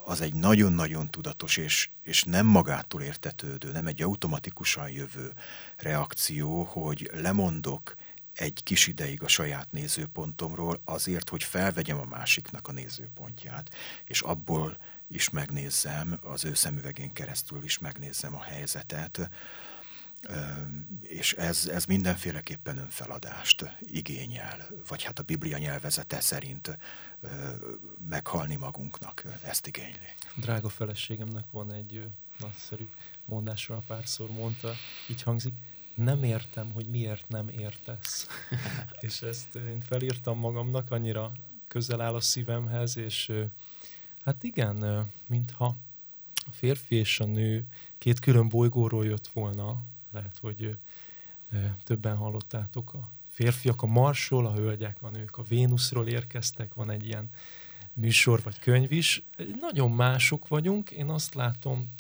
az 0.05 0.21
egy 0.21 0.35
nagyon-nagyon 0.35 1.11
tudatos 1.11 1.57
és, 1.57 1.91
és 2.03 2.23
nem 2.23 2.47
magától 2.47 3.03
értetődő, 3.03 3.73
nem 3.73 3.87
egy 3.87 4.03
automatikusan 4.03 4.91
jövő 4.91 5.33
reakció, 5.77 6.63
hogy 6.63 7.11
lemondok 7.15 7.95
egy 8.33 8.63
kis 8.63 8.87
ideig 8.87 9.23
a 9.23 9.29
saját 9.29 9.71
nézőpontomról 9.71 10.81
azért, 10.85 11.29
hogy 11.29 11.43
felvegyem 11.43 11.99
a 11.99 12.05
másiknak 12.05 12.69
a 12.69 12.73
nézőpontját, 12.73 13.75
és 14.05 14.21
abból 14.21 14.79
is 15.09 15.31
megnézzem, 15.31 16.19
az 16.23 16.45
ő 16.45 16.55
szemüvegén 16.55 17.13
keresztül 17.13 17.65
is 17.65 17.79
megnézzem 17.79 18.35
a 18.35 18.43
helyzetet, 18.43 19.31
és 21.01 21.33
ez, 21.33 21.67
ez 21.67 21.85
mindenféleképpen 21.85 22.79
önfeladást 22.79 23.77
igényel, 23.81 24.67
vagy 24.89 25.03
hát 25.03 25.19
a 25.19 25.23
Biblia 25.23 25.59
nyelvezete 25.59 26.21
szerint 26.21 26.79
meghalni 28.09 28.57
magunknak 28.57 29.23
ezt 29.43 29.67
igényli. 29.67 30.15
Drága 30.37 30.69
feleségemnek 30.69 31.45
van 31.51 31.73
egy 31.73 32.07
nagyszerű 32.39 32.89
mondásra, 33.25 33.83
párszor 33.87 34.31
mondta, 34.31 34.73
így 35.11 35.23
hangzik, 35.23 35.55
nem 35.95 36.23
értem, 36.23 36.73
hogy 36.73 36.87
miért 36.87 37.29
nem 37.29 37.49
értesz. 37.49 38.27
és 39.01 39.23
ezt 39.23 39.55
én 39.55 39.81
felírtam 39.81 40.39
magamnak, 40.39 40.91
annyira 40.91 41.33
közel 41.69 42.01
áll 42.01 42.15
a 42.15 42.21
szívemhez, 42.21 42.97
és 42.97 43.33
hát 44.25 44.43
igen, 44.43 45.09
mintha 45.27 45.77
a 46.35 46.51
férfi 46.51 46.95
és 46.95 47.21
a 47.21 47.25
nő 47.25 47.67
két 47.99 48.19
külön 48.19 48.49
bolygóról 48.49 49.05
jött 49.05 49.27
volna, 49.27 49.83
lehet, 50.17 50.39
hogy 50.41 50.79
többen 51.85 52.17
hallottátok. 52.17 52.95
A 52.95 53.11
férfiak 53.29 53.83
a 53.83 53.87
Marsról, 53.87 54.47
a 54.47 54.53
hölgyek, 54.53 55.03
a 55.03 55.09
nők 55.11 55.37
a 55.37 55.43
Vénuszról 55.43 56.07
érkeztek, 56.07 56.75
van 56.75 56.91
egy 56.91 57.07
ilyen 57.07 57.31
műsor 57.93 58.43
vagy 58.43 58.59
könyv 58.59 58.93
is. 58.93 59.25
Nagyon 59.61 59.91
mások 59.91 60.49
vagyunk. 60.49 60.91
Én 60.91 61.09
azt 61.09 61.35
látom 61.35 61.93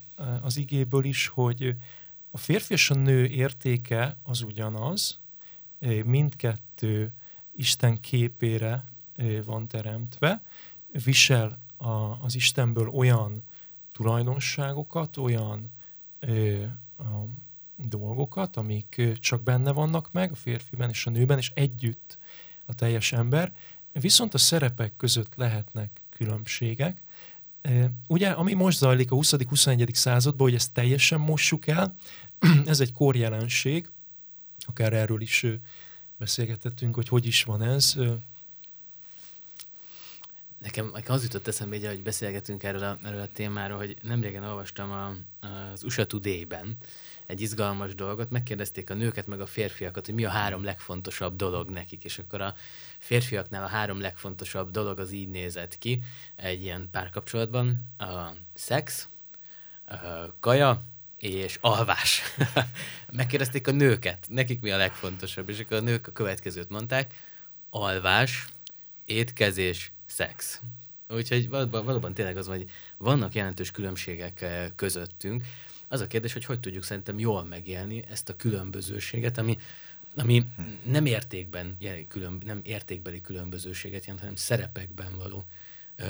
az 0.42 0.56
igéből 0.56 1.04
is, 1.04 1.26
hogy 1.26 1.76
a 2.30 2.38
férfi 2.38 2.73
és 2.73 2.90
a 2.90 2.94
nő 2.94 3.26
értéke 3.26 4.18
az 4.23 4.42
ugyanaz, 4.42 5.20
mindkettő 6.04 7.12
Isten 7.52 8.00
képére 8.00 8.85
van 9.44 9.68
teremtve, 9.68 10.44
visel 11.04 11.58
az 12.23 12.35
Istenből 12.35 12.88
olyan 12.88 13.42
tulajdonságokat, 13.92 15.16
olyan 15.16 15.73
dolgokat, 17.76 18.56
amik 18.56 19.02
csak 19.21 19.42
benne 19.42 19.73
vannak 19.73 20.12
meg 20.12 20.30
a 20.30 20.35
férfiben 20.35 20.88
és 20.88 21.06
a 21.06 21.11
nőben, 21.11 21.38
és 21.38 21.50
együtt 21.54 22.18
a 22.66 22.75
teljes 22.75 23.12
ember. 23.12 23.52
Viszont 23.92 24.35
a 24.35 24.38
szerepek 24.38 24.97
között 24.97 25.35
lehetnek 25.35 26.00
különbségek. 26.11 27.02
Ugye, 28.09 28.30
ami 28.30 28.52
most 28.52 28.78
zajlik 28.78 29.11
a 29.11 29.16
20.-21. 29.16 29.95
században, 29.95 30.47
hogy 30.47 30.56
ezt 30.56 30.73
teljesen 30.73 31.21
mossuk 31.21 31.66
el, 31.66 31.97
ez 32.66 32.80
egy 32.80 32.92
korjelenség, 32.92 33.90
akár 34.66 34.92
erről 34.92 35.21
is 35.21 35.47
beszélgetettünk, 36.18 36.95
hogy 36.95 37.09
hogy 37.09 37.26
is 37.26 37.42
van 37.42 37.62
ez. 37.62 37.97
Nekem 40.59 40.92
az 41.06 41.23
jutott 41.23 41.47
eszembe, 41.47 41.88
hogy 41.88 42.02
beszélgetünk 42.02 42.62
erről 42.62 42.83
a, 42.83 42.99
erről 43.02 43.21
a 43.21 43.28
témáról, 43.33 43.78
hogy 43.78 43.97
nemrégen 44.02 44.45
olvastam 44.45 44.90
a, 44.90 45.16
az 45.47 45.85
USA 45.85 46.06
Today-ben, 46.06 46.76
egy 47.26 47.40
izgalmas 47.40 47.95
dolgot, 47.95 48.30
megkérdezték 48.30 48.90
a 48.90 48.95
nőket 48.95 49.26
meg 49.26 49.40
a 49.40 49.47
férfiakat, 49.47 50.06
hogy 50.06 50.14
mi 50.14 50.25
a 50.25 50.30
három 50.30 50.64
legfontosabb 50.64 51.37
dolog 51.37 51.68
nekik, 51.68 52.04
és 52.04 52.18
akkor 52.18 52.40
a 52.40 52.54
férfiaknál 52.99 53.62
a 53.62 53.66
három 53.68 54.00
legfontosabb 54.00 54.71
dolog 54.71 54.99
az 54.99 55.12
így 55.12 55.28
nézett 55.28 55.78
ki 55.78 56.02
egy 56.37 56.62
ilyen 56.62 56.88
párkapcsolatban, 56.90 57.95
a 57.99 58.28
szex, 58.54 59.09
a 59.88 59.95
kaja 60.40 60.83
és 61.16 61.59
alvás. 61.61 62.23
Megkérdezték 63.12 63.66
a 63.66 63.73
nőket, 63.73 64.26
nekik 64.28 64.61
mi 64.61 64.71
a 64.71 64.76
legfontosabb, 64.76 65.49
és 65.49 65.61
akkor 65.61 65.76
a 65.76 65.80
nők 65.80 66.06
a 66.06 66.12
következőt 66.12 66.71
mondták, 66.71 67.14
alvás, 67.71 68.47
étkezés, 69.04 69.92
szex. 70.06 70.61
Úgyhogy 71.09 71.49
valóban, 71.49 71.85
valóban 71.85 72.14
tényleg 72.14 72.37
az, 72.37 72.47
hogy 72.47 72.64
vannak 72.97 73.35
jelentős 73.35 73.71
különbségek 73.71 74.40
eh, 74.40 74.66
közöttünk, 74.76 75.45
az 75.88 76.00
a 76.00 76.07
kérdés, 76.07 76.33
hogy 76.33 76.45
hogy 76.45 76.61
tudjuk 76.61 76.85
szerintem 76.85 77.19
jól 77.19 77.45
megélni 77.45 78.05
ezt 78.11 78.28
a 78.28 78.37
különbözőséget, 78.37 79.38
ami, 79.38 79.59
ami 80.16 80.47
nem 80.85 81.07
értékben, 81.07 81.78
külön, 82.09 82.38
nem 82.45 82.61
értékbeli 82.64 83.21
különbözőséget 83.21 84.00
jelent, 84.00 84.21
hanem 84.21 84.37
szerepekben 84.37 85.16
való 85.16 85.45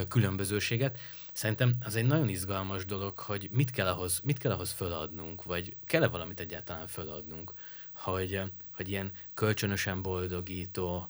különbözőséget. 0.08 0.98
Szerintem 1.32 1.74
az 1.80 1.96
egy 1.96 2.06
nagyon 2.06 2.28
izgalmas 2.28 2.84
dolog, 2.84 3.18
hogy 3.18 3.48
mit 3.52 3.70
kell 3.70 3.86
ahhoz, 3.86 4.20
mit 4.24 4.38
kell 4.38 4.52
ahhoz 4.52 4.70
föladnunk, 4.70 5.44
vagy 5.44 5.76
kell-e 5.84 6.06
valamit 6.06 6.40
egyáltalán 6.40 6.86
föladnunk, 6.86 7.52
hogy, 7.92 8.40
hogy 8.72 8.88
ilyen 8.88 9.12
kölcsönösen 9.34 10.02
boldogító, 10.02 11.08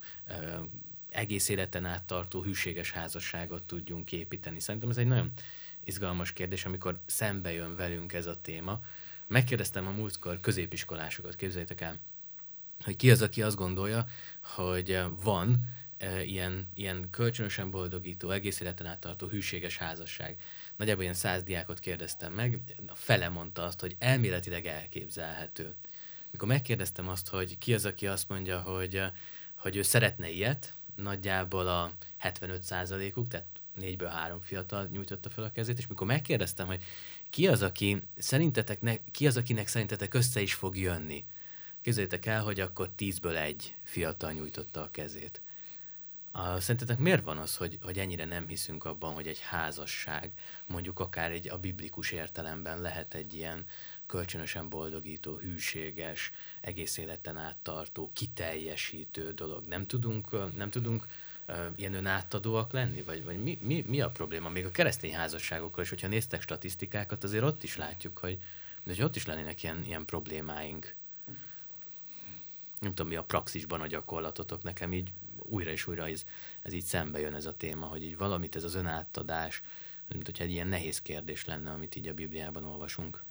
egész 1.08 1.49
életen 1.49 1.85
át 1.85 2.04
tartó 2.04 2.42
hűséges 2.42 2.90
házasságot 2.90 3.62
tudjunk 3.62 4.12
építeni. 4.12 4.61
Szerintem 4.61 4.90
ez 4.90 4.96
egy 4.96 5.06
nagyon 5.06 5.32
izgalmas 5.86 6.32
kérdés, 6.32 6.64
amikor 6.64 7.00
szembe 7.06 7.52
jön 7.52 7.76
velünk 7.76 8.12
ez 8.12 8.26
a 8.26 8.40
téma. 8.40 8.80
Megkérdeztem 9.26 9.86
a 9.86 9.90
múltkor 9.90 10.40
középiskolásokat, 10.40 11.36
képzeljétek 11.36 11.80
el, 11.80 11.98
hogy 12.84 12.96
ki 12.96 13.10
az, 13.10 13.22
aki 13.22 13.42
azt 13.42 13.56
gondolja, 13.56 14.06
hogy 14.42 15.00
van 15.22 15.60
e, 15.98 16.22
ilyen, 16.22 16.70
ilyen 16.74 17.10
kölcsönösen 17.10 17.70
boldogító, 17.70 18.30
egész 18.30 18.60
életen 18.60 18.86
át 18.86 19.00
tartó 19.00 19.26
hűséges 19.26 19.76
házasság. 19.76 20.40
Nagyjából 20.76 21.02
ilyen 21.02 21.14
száz 21.14 21.42
diákot 21.42 21.78
kérdeztem 21.78 22.32
meg, 22.32 22.60
a 22.86 22.94
fele 22.94 23.28
mondta 23.28 23.62
azt, 23.62 23.80
hogy 23.80 23.96
elméletileg 23.98 24.66
elképzelhető. 24.66 25.74
Mikor 26.30 26.48
megkérdeztem 26.48 27.08
azt, 27.08 27.28
hogy 27.28 27.58
ki 27.58 27.74
az, 27.74 27.84
aki 27.84 28.06
azt 28.06 28.28
mondja, 28.28 28.60
hogy, 28.60 29.02
hogy 29.54 29.76
ő 29.76 29.82
szeretne 29.82 30.28
ilyet, 30.28 30.74
nagyjából 30.96 31.68
a 31.68 31.92
75 32.16 33.16
uk 33.16 33.28
tehát 33.28 33.46
négyből 33.76 34.09
három 34.09 34.40
fiatal 34.40 34.88
nyújtotta 34.92 35.30
fel 35.30 35.45
a 35.45 35.52
kezét, 35.52 35.78
és 35.78 35.87
mikor 35.87 36.06
megkérdeztem, 36.06 36.66
hogy 36.66 36.83
ki 37.30 37.49
az, 37.49 37.62
aki 37.62 38.02
szerintetek 38.18 38.80
ne, 38.80 38.97
ki 39.11 39.26
az, 39.26 39.37
akinek 39.37 39.68
szerintetek 39.68 40.14
össze 40.14 40.40
is 40.40 40.54
fog 40.54 40.76
jönni, 40.76 41.25
képzeljétek 41.83 42.26
el, 42.26 42.42
hogy 42.42 42.61
akkor 42.61 42.90
tízből 42.97 43.37
egy 43.37 43.75
fiatal 43.83 44.33
nyújtotta 44.33 44.83
a 44.83 44.90
kezét. 44.90 45.40
A, 46.30 46.61
szerintetek 46.61 46.99
miért 46.99 47.25
van 47.25 47.38
az, 47.38 47.56
hogy, 47.56 47.78
hogy 47.83 47.99
ennyire 47.99 48.25
nem 48.25 48.49
hiszünk 48.49 48.85
abban, 48.85 49.14
hogy 49.14 49.26
egy 49.26 49.40
házasság, 49.40 50.30
mondjuk 50.66 51.00
akár 51.00 51.30
egy 51.30 51.49
a 51.49 51.59
biblikus 51.59 52.11
értelemben 52.11 52.80
lehet 52.80 53.14
egy 53.14 53.35
ilyen 53.35 53.66
kölcsönösen 54.06 54.68
boldogító, 54.68 55.37
hűséges, 55.37 56.33
egész 56.61 56.97
életen 56.97 57.37
át 57.37 57.56
tartó, 57.62 58.11
kiteljesítő 58.14 59.33
dolog. 59.33 59.66
Nem 59.66 59.87
tudunk, 59.87 60.56
nem 60.56 60.71
tudunk 60.71 61.06
ilyen 61.74 61.94
önátadóak 61.94 62.72
lenni? 62.72 63.02
Vagy, 63.02 63.24
vagy 63.24 63.42
mi, 63.42 63.58
mi, 63.62 63.84
mi 63.86 64.00
a 64.00 64.10
probléma? 64.10 64.48
Még 64.48 64.64
a 64.64 64.70
keresztény 64.70 65.14
házasságokkal 65.14 65.82
is, 65.82 65.88
hogyha 65.88 66.08
néztek 66.08 66.42
statisztikákat, 66.42 67.24
azért 67.24 67.44
ott 67.44 67.62
is 67.62 67.76
látjuk, 67.76 68.18
hogy, 68.18 68.38
hogy 68.84 69.02
ott 69.02 69.16
is 69.16 69.26
lennének 69.26 69.62
ilyen, 69.62 69.82
ilyen 69.84 70.04
problémáink. 70.04 70.94
Nem 72.80 72.94
tudom, 72.94 73.08
mi 73.08 73.16
a 73.16 73.24
praxisban 73.24 73.80
a 73.80 73.86
gyakorlatotok. 73.86 74.62
Nekem 74.62 74.92
így 74.92 75.12
újra 75.38 75.70
és 75.70 75.86
újra 75.86 76.08
ez, 76.08 76.24
ez 76.62 76.72
így 76.72 76.84
szembe 76.84 77.20
jön 77.20 77.34
ez 77.34 77.46
a 77.46 77.56
téma, 77.56 77.86
hogy 77.86 78.02
így 78.02 78.16
valamit 78.16 78.56
ez 78.56 78.64
az 78.64 78.74
önátadás, 78.74 79.62
mint 80.08 80.26
hogyha 80.26 80.44
egy 80.44 80.50
ilyen 80.50 80.68
nehéz 80.68 81.02
kérdés 81.02 81.44
lenne, 81.44 81.70
amit 81.70 81.96
így 81.96 82.08
a 82.08 82.14
Bibliában 82.14 82.64
olvasunk 82.64 83.24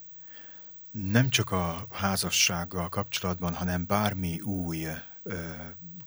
nem 1.11 1.29
csak 1.29 1.51
a 1.51 1.87
házassággal 1.91 2.89
kapcsolatban, 2.89 3.53
hanem 3.53 3.85
bármi 3.85 4.39
új 4.39 4.85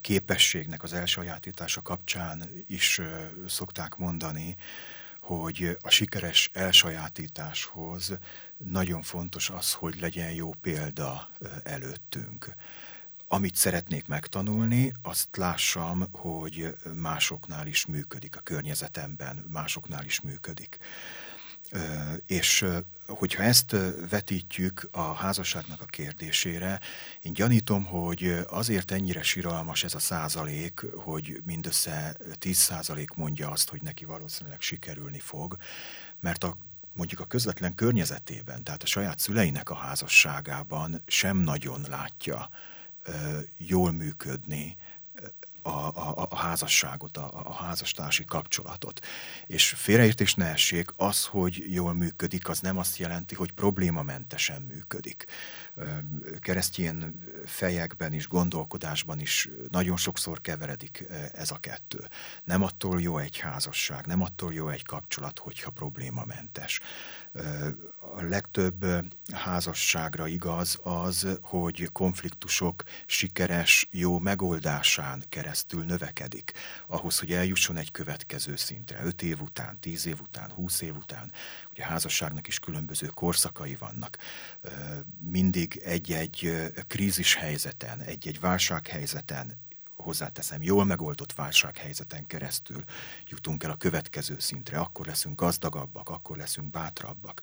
képességnek 0.00 0.82
az 0.82 0.92
elsajátítása 0.92 1.82
kapcsán 1.82 2.50
is 2.66 3.00
szokták 3.46 3.96
mondani, 3.96 4.56
hogy 5.20 5.76
a 5.80 5.90
sikeres 5.90 6.50
elsajátításhoz 6.52 8.18
nagyon 8.56 9.02
fontos 9.02 9.50
az, 9.50 9.72
hogy 9.72 10.00
legyen 10.00 10.32
jó 10.32 10.54
példa 10.60 11.28
előttünk. 11.64 12.54
Amit 13.28 13.54
szeretnék 13.54 14.06
megtanulni, 14.06 14.92
azt 15.02 15.36
lássam, 15.36 16.06
hogy 16.12 16.74
másoknál 16.94 17.66
is 17.66 17.86
működik, 17.86 18.36
a 18.36 18.40
környezetemben 18.40 19.44
másoknál 19.52 20.04
is 20.04 20.20
működik. 20.20 20.78
És 22.26 22.64
hogyha 23.06 23.42
ezt 23.42 23.76
vetítjük 24.10 24.88
a 24.90 25.12
házasságnak 25.12 25.80
a 25.80 25.84
kérdésére, 25.84 26.80
én 27.22 27.32
gyanítom, 27.32 27.84
hogy 27.84 28.44
azért 28.48 28.90
ennyire 28.90 29.22
siralmas 29.22 29.84
ez 29.84 29.94
a 29.94 29.98
százalék, 29.98 30.84
hogy 30.94 31.42
mindössze 31.44 32.16
10 32.38 32.56
százalék 32.56 33.10
mondja 33.10 33.50
azt, 33.50 33.70
hogy 33.70 33.82
neki 33.82 34.04
valószínűleg 34.04 34.60
sikerülni 34.60 35.18
fog, 35.18 35.56
mert 36.20 36.44
a 36.44 36.56
mondjuk 36.92 37.20
a 37.20 37.24
közvetlen 37.24 37.74
környezetében, 37.74 38.62
tehát 38.62 38.82
a 38.82 38.86
saját 38.86 39.18
szüleinek 39.18 39.70
a 39.70 39.74
házasságában 39.74 41.02
sem 41.06 41.36
nagyon 41.36 41.84
látja 41.88 42.50
jól 43.56 43.92
működni 43.92 44.76
a, 45.62 45.68
a, 45.68 46.26
a 46.28 46.36
házasságot, 46.36 47.16
a, 47.16 47.30
a 47.44 47.52
házastársi 47.52 48.24
kapcsolatot. 48.24 49.00
És 49.46 49.68
félreértés 49.68 50.34
ne 50.34 50.46
essék, 50.46 50.90
az, 50.96 51.24
hogy 51.24 51.64
jól 51.68 51.94
működik, 51.94 52.48
az 52.48 52.60
nem 52.60 52.78
azt 52.78 52.98
jelenti, 52.98 53.34
hogy 53.34 53.52
problémamentesen 53.52 54.62
működik. 54.62 55.26
Keresztjén 56.40 57.24
fejekben 57.46 58.12
is, 58.12 58.28
gondolkodásban 58.28 59.20
is 59.20 59.48
nagyon 59.70 59.96
sokszor 59.96 60.40
keveredik 60.40 61.04
ez 61.32 61.50
a 61.50 61.58
kettő. 61.58 62.08
Nem 62.44 62.62
attól 62.62 63.00
jó 63.00 63.18
egy 63.18 63.38
házasság, 63.38 64.06
nem 64.06 64.22
attól 64.22 64.52
jó 64.52 64.68
egy 64.68 64.84
kapcsolat, 64.84 65.38
hogyha 65.38 65.70
problémamentes 65.70 66.80
a 68.14 68.22
legtöbb 68.22 68.86
házasságra 69.32 70.26
igaz 70.26 70.78
az, 70.82 71.38
hogy 71.42 71.88
konfliktusok 71.92 72.82
sikeres, 73.06 73.88
jó 73.90 74.18
megoldásán 74.18 75.24
keresztül 75.28 75.84
növekedik. 75.84 76.52
Ahhoz, 76.86 77.18
hogy 77.18 77.32
eljusson 77.32 77.76
egy 77.76 77.90
következő 77.90 78.56
szintre, 78.56 79.04
5 79.04 79.22
év 79.22 79.40
után, 79.40 79.78
10 79.80 80.06
év 80.06 80.20
után, 80.20 80.50
20 80.50 80.80
év 80.80 80.96
után. 80.96 81.32
Ugye 81.70 81.84
a 81.84 81.86
házasságnak 81.86 82.46
is 82.46 82.58
különböző 82.58 83.06
korszakai 83.06 83.74
vannak. 83.74 84.18
Mindig 85.20 85.80
egy-egy 85.84 86.70
krízis 86.86 87.34
helyzeten, 87.34 88.00
egy-egy 88.00 88.40
válsághelyzeten 88.40 89.66
hozzáteszem, 89.96 90.62
jól 90.62 90.84
megoldott 90.84 91.32
válsághelyzeten 91.32 92.26
keresztül 92.26 92.84
jutunk 93.26 93.62
el 93.62 93.70
a 93.70 93.76
következő 93.76 94.36
szintre, 94.38 94.78
akkor 94.78 95.06
leszünk 95.06 95.40
gazdagabbak, 95.40 96.08
akkor 96.08 96.36
leszünk 96.36 96.70
bátrabbak. 96.70 97.42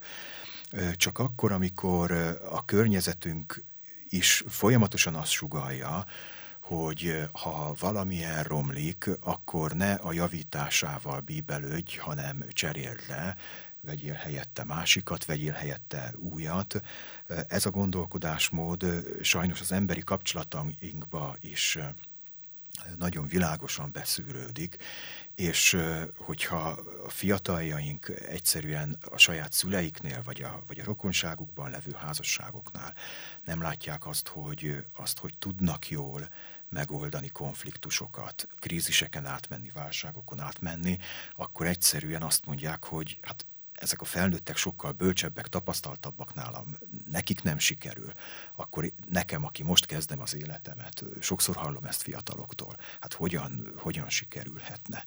Csak 0.96 1.18
akkor, 1.18 1.52
amikor 1.52 2.10
a 2.50 2.64
környezetünk 2.64 3.64
is 4.08 4.44
folyamatosan 4.48 5.14
azt 5.14 5.30
sugalja, 5.30 6.06
hogy 6.60 7.28
ha 7.32 7.74
valamilyen 7.78 8.42
romlik, 8.42 9.10
akkor 9.20 9.72
ne 9.72 9.94
a 9.94 10.12
javításával 10.12 11.20
bíbelődj, 11.20 11.96
hanem 11.96 12.44
cseréld 12.52 13.00
le, 13.08 13.36
vegyél 13.80 14.14
helyette 14.14 14.64
másikat, 14.64 15.24
vegyél 15.24 15.52
helyette 15.52 16.14
újat. 16.18 16.82
Ez 17.48 17.66
a 17.66 17.70
gondolkodásmód 17.70 18.86
sajnos 19.22 19.60
az 19.60 19.72
emberi 19.72 20.00
kapcsolatainkba 20.00 21.36
is 21.40 21.78
nagyon 22.98 23.28
világosan 23.28 23.92
beszűrődik, 23.92 24.76
és 25.34 25.76
hogyha 26.16 26.68
a 27.04 27.10
fiataljaink 27.10 28.08
egyszerűen 28.08 28.98
a 29.10 29.18
saját 29.18 29.52
szüleiknél, 29.52 30.22
vagy 30.24 30.42
a, 30.42 30.62
vagy 30.66 30.78
a 30.78 30.84
rokonságukban 30.84 31.70
levő 31.70 31.92
házasságoknál 31.92 32.94
nem 33.44 33.62
látják 33.62 34.06
azt, 34.06 34.28
hogy, 34.28 34.84
azt, 34.94 35.18
hogy 35.18 35.34
tudnak 35.38 35.88
jól 35.88 36.28
megoldani 36.68 37.28
konfliktusokat, 37.28 38.48
kríziseken 38.58 39.26
átmenni, 39.26 39.70
válságokon 39.74 40.40
átmenni, 40.40 40.98
akkor 41.36 41.66
egyszerűen 41.66 42.22
azt 42.22 42.46
mondják, 42.46 42.84
hogy 42.84 43.18
hát 43.22 43.46
ezek 43.76 44.00
a 44.00 44.04
felnőttek 44.04 44.56
sokkal 44.56 44.92
bölcsebbek, 44.92 45.46
tapasztaltabbak 45.46 46.34
nálam, 46.34 46.76
nekik 47.10 47.42
nem 47.42 47.58
sikerül, 47.58 48.12
akkor 48.56 48.92
nekem, 49.10 49.44
aki 49.44 49.62
most 49.62 49.86
kezdem 49.86 50.20
az 50.20 50.34
életemet, 50.34 51.04
sokszor 51.20 51.56
hallom 51.56 51.84
ezt 51.84 52.02
fiataloktól, 52.02 52.76
hát 53.00 53.12
hogyan, 53.12 53.72
hogyan 53.76 54.08
sikerülhetne. 54.08 55.04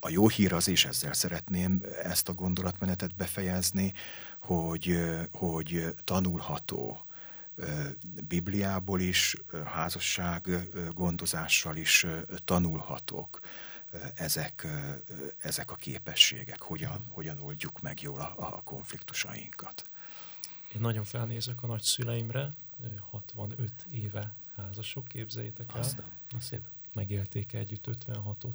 A 0.00 0.08
jó 0.08 0.28
hír 0.28 0.52
az, 0.52 0.68
és 0.68 0.84
ezzel 0.84 1.12
szeretném 1.12 1.82
ezt 2.02 2.28
a 2.28 2.32
gondolatmenetet 2.32 3.14
befejezni, 3.16 3.92
hogy, 4.40 4.98
hogy 5.32 5.94
tanulható, 6.04 7.06
Bibliából 8.28 9.00
is, 9.00 9.36
házasság 9.64 10.48
gondozással 10.94 11.76
is 11.76 12.06
tanulhatok 12.44 13.40
ezek, 14.14 14.66
ezek 15.38 15.70
a 15.70 15.74
képességek, 15.74 16.60
hogyan, 16.60 17.06
hogyan 17.10 17.40
oldjuk 17.40 17.80
meg 17.80 18.00
jól 18.00 18.20
a, 18.20 18.34
a 18.36 18.62
konfliktusainkat. 18.62 19.90
Én 20.74 20.80
nagyon 20.80 21.04
felnézek 21.04 21.62
a 21.62 21.66
nagyszüleimre, 21.66 22.54
65 23.10 23.86
éve 23.90 24.34
házasok, 24.56 25.08
képzeljétek 25.08 25.74
el. 25.74 25.80
Aztán, 25.80 26.06
az 26.36 26.44
szép. 26.44 26.60
Megélték 26.92 27.52
együtt 27.52 27.84
56-ot, 27.88 28.54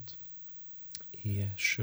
és 1.12 1.82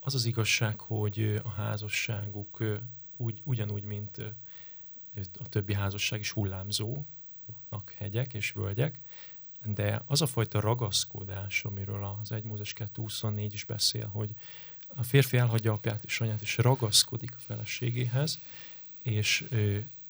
az 0.00 0.14
az 0.14 0.24
igazság, 0.24 0.80
hogy 0.80 1.40
a 1.44 1.48
házasságuk 1.48 2.64
úgy, 3.16 3.40
ugyanúgy, 3.44 3.82
mint 3.82 4.18
a 5.38 5.48
többi 5.48 5.74
házasság 5.74 6.20
is 6.20 6.30
hullámzó, 6.30 7.04
vannak 7.70 7.90
hegyek 7.90 8.34
és 8.34 8.52
völgyek, 8.52 8.98
de 9.64 10.02
az 10.06 10.22
a 10.22 10.26
fajta 10.26 10.60
ragaszkodás, 10.60 11.64
amiről 11.64 12.18
az 12.22 12.32
1 12.32 12.42
Mózes 12.42 12.74
2.24 12.78 13.48
is 13.52 13.64
beszél, 13.64 14.06
hogy 14.06 14.30
a 14.94 15.02
férfi 15.02 15.36
elhagyja 15.36 15.72
apját 15.72 16.04
és 16.04 16.20
anyát, 16.20 16.40
és 16.40 16.56
ragaszkodik 16.56 17.34
a 17.34 17.40
feleségéhez, 17.46 18.38
és 19.02 19.48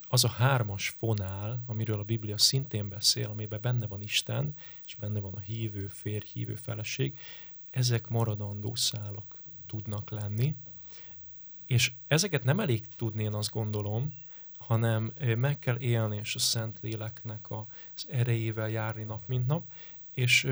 az 0.07 0.23
a 0.23 0.29
hármas 0.29 0.89
fonál, 0.89 1.63
amiről 1.65 1.99
a 1.99 2.03
Biblia 2.03 2.37
szintén 2.37 2.89
beszél, 2.89 3.29
amiben 3.29 3.61
benne 3.61 3.87
van 3.87 4.01
Isten, 4.01 4.55
és 4.85 4.95
benne 4.95 5.19
van 5.19 5.33
a 5.33 5.39
hívő 5.39 5.87
férj, 5.87 6.25
hívő 6.33 6.55
feleség, 6.55 7.17
ezek 7.71 8.07
maradandó 8.07 8.75
szálak 8.75 9.41
tudnak 9.65 10.09
lenni, 10.09 10.55
És 11.65 11.91
ezeket 12.07 12.43
nem 12.43 12.59
elég 12.59 12.87
tudni, 12.95 13.23
én 13.23 13.33
azt 13.33 13.51
gondolom, 13.51 14.13
hanem 14.71 15.13
meg 15.37 15.59
kell 15.59 15.79
élni, 15.79 16.17
és 16.17 16.35
a 16.35 16.39
Szent 16.39 16.79
Léleknek 16.81 17.51
az 17.51 18.07
erejével 18.09 18.69
járni 18.69 19.03
nap, 19.03 19.27
mint 19.27 19.47
nap, 19.47 19.63
és 20.13 20.47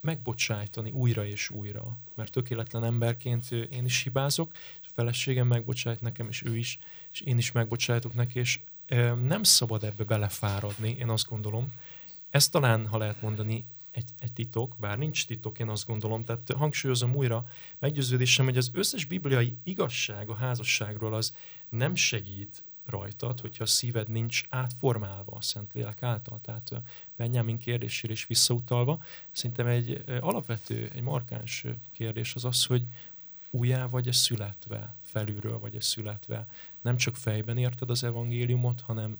megbocsájtani 0.00 0.90
újra 0.90 1.26
és 1.26 1.50
újra. 1.50 1.96
Mert 2.14 2.32
tökéletlen 2.32 2.84
emberként 2.84 3.50
én 3.50 3.84
is 3.84 4.02
hibázok, 4.02 4.52
a 4.82 4.88
feleségem 4.94 5.46
megbocsájt 5.46 6.00
nekem, 6.00 6.28
és 6.28 6.42
ő 6.44 6.56
is, 6.56 6.78
és 7.12 7.20
én 7.20 7.38
is 7.38 7.52
megbocsájtok 7.52 8.14
neki, 8.14 8.38
és 8.38 8.60
nem 9.22 9.42
szabad 9.42 9.84
ebbe 9.84 10.04
belefáradni, 10.04 10.90
én 10.90 11.08
azt 11.08 11.28
gondolom. 11.28 11.72
Ez 12.30 12.48
talán, 12.48 12.86
ha 12.86 12.98
lehet 12.98 13.22
mondani, 13.22 13.64
egy, 13.90 14.10
egy 14.18 14.32
titok, 14.32 14.76
bár 14.80 14.98
nincs 14.98 15.26
titok, 15.26 15.58
én 15.58 15.68
azt 15.68 15.86
gondolom, 15.86 16.24
tehát 16.24 16.50
hangsúlyozom 16.56 17.14
újra 17.14 17.46
meggyőződésem, 17.78 18.44
hogy 18.44 18.56
az 18.56 18.70
összes 18.72 19.04
bibliai 19.04 19.56
igazság 19.64 20.28
a 20.28 20.34
házasságról 20.34 21.14
az 21.14 21.34
nem 21.68 21.94
segít 21.94 22.62
rajtad, 22.88 23.40
hogyha 23.40 23.64
a 23.64 23.66
szíved 23.66 24.08
nincs 24.08 24.42
átformálva 24.48 25.32
a 25.36 25.42
Szentlélek 25.42 26.02
által. 26.02 26.40
Tehát 26.42 26.72
Benjamin 27.16 27.58
kérdésére 27.58 28.12
is 28.12 28.26
visszautalva, 28.26 29.02
szerintem 29.32 29.66
egy 29.66 30.04
alapvető, 30.20 30.90
egy 30.94 31.02
markáns 31.02 31.66
kérdés 31.92 32.34
az 32.34 32.44
az, 32.44 32.64
hogy 32.64 32.84
újjá 33.50 33.86
vagy-e 33.86 34.12
születve, 34.12 34.94
felülről 35.02 35.58
vagy-e 35.58 35.80
születve. 35.80 36.48
Nem 36.82 36.96
csak 36.96 37.16
fejben 37.16 37.58
érted 37.58 37.90
az 37.90 38.04
evangéliumot, 38.04 38.80
hanem 38.80 39.18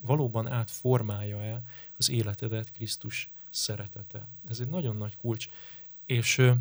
valóban 0.00 0.48
átformálja-e 0.48 1.62
az 1.96 2.10
életedet 2.10 2.72
Krisztus 2.72 3.30
szeretete. 3.50 4.26
Ez 4.48 4.60
egy 4.60 4.68
nagyon 4.68 4.96
nagy 4.96 5.16
kulcs. 5.16 5.48
És 6.06 6.52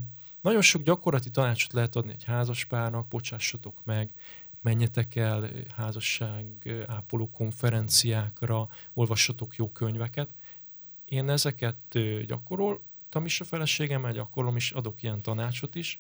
nagyon 0.42 0.62
sok 0.62 0.84
gyakorlati 0.84 1.30
tanácsot 1.30 1.74
lehet 1.74 1.96
adni 1.96 2.12
egy 2.12 2.24
házaspárnak, 2.24 3.08
bocsássatok 3.08 3.82
meg, 3.84 4.14
menjetek 4.64 5.16
el 5.16 5.50
házasság 5.76 6.46
ápoló 6.88 7.30
konferenciákra, 7.30 8.68
olvassatok 8.94 9.56
jó 9.56 9.72
könyveket. 9.72 10.30
Én 11.06 11.30
ezeket 11.30 12.00
gyakoroltam 12.26 13.26
is 13.26 13.42
a 13.42 13.44
feleségemmel, 13.44 14.12
gyakorlom 14.12 14.56
is, 14.56 14.72
adok 14.72 15.04
ilyen 15.04 15.22
tanácsot 15.22 15.76
is, 15.76 16.00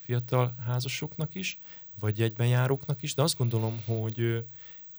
fiatal 0.00 0.54
házasoknak 0.66 1.34
is, 1.34 1.60
vagy 2.00 2.22
egybenjáróknak 2.22 3.02
is, 3.02 3.14
de 3.14 3.22
azt 3.22 3.36
gondolom, 3.36 3.82
hogy 3.86 4.44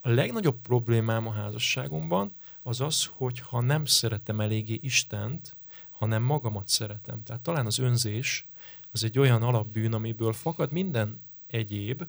a 0.00 0.08
legnagyobb 0.08 0.60
problémám 0.60 1.26
a 1.26 1.32
házasságomban 1.32 2.32
az 2.62 2.80
az, 2.80 3.04
hogy 3.12 3.40
ha 3.40 3.60
nem 3.60 3.84
szeretem 3.84 4.40
eléggé 4.40 4.78
Istent, 4.82 5.56
hanem 5.90 6.22
magamat 6.22 6.68
szeretem. 6.68 7.22
Tehát 7.22 7.42
talán 7.42 7.66
az 7.66 7.78
önzés 7.78 8.46
az 8.90 9.04
egy 9.04 9.18
olyan 9.18 9.42
alapbűn, 9.42 9.92
amiből 9.92 10.32
fakad 10.32 10.72
minden 10.72 11.20
egyéb, 11.46 12.06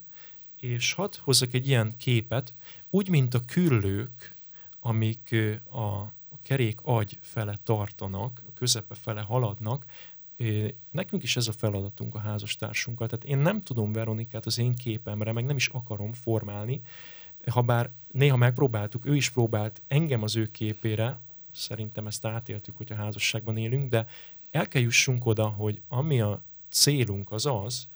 és 0.59 0.93
hadd 0.93 1.13
hozzak 1.19 1.53
egy 1.53 1.67
ilyen 1.67 1.93
képet, 1.97 2.53
úgy, 2.89 3.09
mint 3.09 3.33
a 3.33 3.41
küllők, 3.45 4.35
amik 4.79 5.35
a 5.71 6.13
kerék 6.43 6.79
agy 6.81 7.17
fele 7.21 7.57
tartanak, 7.63 8.43
a 8.47 8.53
közepe 8.53 8.95
fele 8.95 9.21
haladnak, 9.21 9.85
nekünk 10.91 11.23
is 11.23 11.35
ez 11.35 11.47
a 11.47 11.51
feladatunk 11.51 12.15
a 12.15 12.19
házastársunkkal. 12.19 13.07
Tehát 13.07 13.25
én 13.25 13.37
nem 13.37 13.61
tudom 13.61 13.91
Veronikát 13.91 14.45
az 14.45 14.57
én 14.57 14.75
képemre, 14.75 15.31
meg 15.31 15.45
nem 15.45 15.55
is 15.55 15.67
akarom 15.67 16.13
formálni, 16.13 16.81
ha 17.51 17.61
bár 17.61 17.89
néha 18.11 18.35
megpróbáltuk, 18.35 19.05
ő 19.05 19.15
is 19.15 19.29
próbált 19.29 19.81
engem 19.87 20.23
az 20.23 20.35
ő 20.35 20.45
képére, 20.45 21.19
szerintem 21.51 22.07
ezt 22.07 22.25
átéltük, 22.25 22.77
hogy 22.77 22.91
a 22.91 22.95
házasságban 22.95 23.57
élünk, 23.57 23.89
de 23.89 24.07
el 24.51 24.67
kell 24.67 24.81
jussunk 24.81 25.25
oda, 25.25 25.47
hogy 25.47 25.81
ami 25.87 26.21
a 26.21 26.41
célunk 26.69 27.31
az 27.31 27.45
az, 27.45 27.87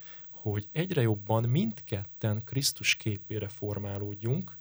hogy 0.41 0.67
egyre 0.71 1.01
jobban 1.01 1.49
mindketten 1.49 2.43
Krisztus 2.43 2.95
képére 2.95 3.47
formálódjunk, 3.47 4.57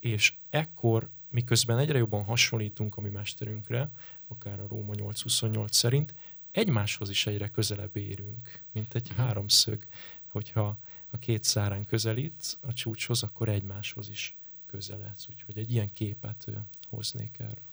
és 0.00 0.34
ekkor, 0.50 1.10
miközben 1.30 1.78
egyre 1.78 1.98
jobban 1.98 2.24
hasonlítunk 2.24 2.96
a 2.96 3.00
mi 3.00 3.08
mesterünkre, 3.08 3.90
akár 4.28 4.60
a 4.60 4.66
Róma 4.66 4.92
8.28 4.94 5.70
szerint, 5.70 6.14
egymáshoz 6.52 7.10
is 7.10 7.26
egyre 7.26 7.48
közelebb 7.48 7.96
érünk, 7.96 8.62
mint 8.72 8.94
egy 8.94 9.08
mhm. 9.10 9.20
háromszög. 9.20 9.86
Hogyha 10.28 10.76
a 11.10 11.18
két 11.18 11.44
szárán 11.44 11.84
közelítsz 11.84 12.56
a 12.60 12.72
csúcshoz, 12.72 13.22
akkor 13.22 13.48
egymáshoz 13.48 14.08
is 14.08 14.36
közeledsz. 14.66 15.28
Úgyhogy 15.28 15.58
egy 15.58 15.70
ilyen 15.70 15.92
képet 15.92 16.46
hoznék 16.88 17.38
erről. 17.38 17.68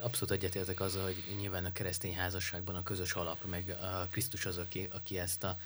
Abszolút 0.00 0.30
egyetértek 0.30 0.80
azzal, 0.80 1.04
hogy 1.04 1.34
nyilván 1.38 1.64
a 1.64 1.72
keresztény 1.72 2.14
házasságban 2.14 2.74
a 2.74 2.82
közös 2.82 3.12
alap, 3.12 3.44
meg 3.44 3.68
a 3.68 4.06
Krisztus 4.10 4.46
az, 4.46 4.58
aki, 4.58 4.88
aki 4.90 5.18
ezt 5.18 5.44
a 5.44 5.58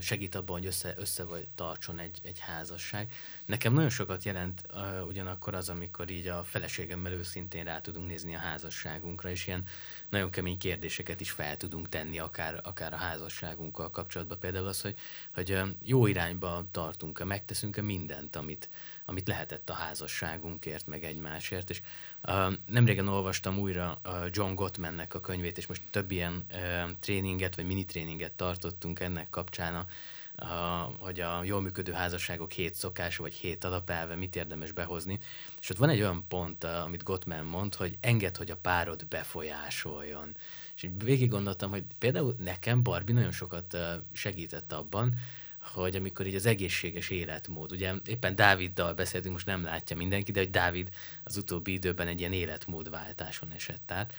segít 0.00 0.34
abban, 0.34 0.56
hogy 0.56 0.66
össze, 0.66 0.94
össze 0.96 1.24
vagy 1.24 1.48
tartson 1.54 1.98
egy, 1.98 2.18
egy 2.22 2.38
házasság. 2.38 3.12
Nekem 3.44 3.72
nagyon 3.72 3.88
sokat 3.88 4.22
jelent 4.22 4.62
uh, 4.74 5.06
ugyanakkor 5.06 5.54
az, 5.54 5.68
amikor 5.68 6.10
így 6.10 6.26
a 6.26 6.44
feleségemmel 6.44 7.12
őszintén 7.12 7.64
rá 7.64 7.80
tudunk 7.80 8.08
nézni 8.08 8.34
a 8.34 8.38
házasságunkra, 8.38 9.30
és 9.30 9.46
ilyen 9.46 9.64
nagyon 10.08 10.30
kemény 10.30 10.58
kérdéseket 10.58 11.20
is 11.20 11.30
fel 11.30 11.56
tudunk 11.56 11.88
tenni, 11.88 12.18
akár, 12.18 12.60
akár 12.62 12.92
a 12.92 12.96
házasságunkkal 12.96 13.90
kapcsolatban. 13.90 14.38
Például 14.38 14.66
az, 14.66 14.80
hogy, 14.80 14.98
hogy 15.34 15.60
jó 15.82 16.06
irányba 16.06 16.64
tartunk-e, 16.70 17.24
megteszünk-e 17.24 17.82
mindent, 17.82 18.36
amit, 18.36 18.68
amit 19.04 19.28
lehetett 19.28 19.70
a 19.70 19.72
házasságunkért, 19.72 20.86
meg 20.86 21.04
egymásért. 21.04 21.70
És 21.70 21.82
uh, 22.22 22.52
nemrégen 22.66 23.08
olvastam 23.08 23.58
újra 23.58 24.00
uh, 24.04 24.12
John 24.30 24.54
Gottmannek 24.54 25.14
a 25.14 25.20
könyvét, 25.20 25.58
és 25.58 25.66
most 25.66 25.82
több 25.90 26.10
ilyen 26.10 26.44
uh, 26.50 26.90
tréninget, 27.00 27.56
vagy 27.56 27.66
mini 27.66 27.84
tréninget 27.84 28.32
tartottunk 28.32 29.00
ennek 29.00 29.30
kapcsán, 29.30 29.74
a, 29.74 29.86
hogy 30.98 31.20
a 31.20 31.44
jól 31.44 31.60
működő 31.60 31.92
házasságok 31.92 32.52
hét 32.52 32.74
szokás, 32.74 33.16
vagy 33.16 33.32
hét 33.32 33.64
alapelve, 33.64 34.14
mit 34.14 34.36
érdemes 34.36 34.72
behozni. 34.72 35.18
És 35.60 35.70
ott 35.70 35.76
van 35.76 35.88
egy 35.88 36.00
olyan 36.00 36.24
pont, 36.28 36.64
uh, 36.64 36.82
amit 36.82 37.02
Gottman 37.02 37.44
mond, 37.44 37.74
hogy 37.74 37.98
enged, 38.00 38.36
hogy 38.36 38.50
a 38.50 38.56
párod 38.56 39.06
befolyásoljon. 39.06 40.36
És 40.76 40.82
így 40.82 41.04
végig 41.04 41.30
gondoltam, 41.30 41.70
hogy 41.70 41.84
például 41.98 42.34
nekem 42.38 42.82
Barbie 42.82 43.14
nagyon 43.14 43.32
sokat 43.32 43.74
uh, 43.74 43.80
segített 44.12 44.72
abban, 44.72 45.14
hogy 45.62 45.96
amikor 45.96 46.26
így 46.26 46.34
az 46.34 46.46
egészséges 46.46 47.10
életmód, 47.10 47.72
ugye 47.72 47.94
éppen 48.06 48.34
Dáviddal 48.34 48.94
beszéltünk, 48.94 49.32
most 49.32 49.46
nem 49.46 49.64
látja 49.64 49.96
mindenki, 49.96 50.32
de 50.32 50.40
hogy 50.40 50.50
Dávid 50.50 50.88
az 51.24 51.36
utóbbi 51.36 51.72
időben 51.72 52.06
egy 52.06 52.20
ilyen 52.20 52.32
életmódváltáson 52.32 53.52
esett 53.52 53.90
át, 53.90 54.14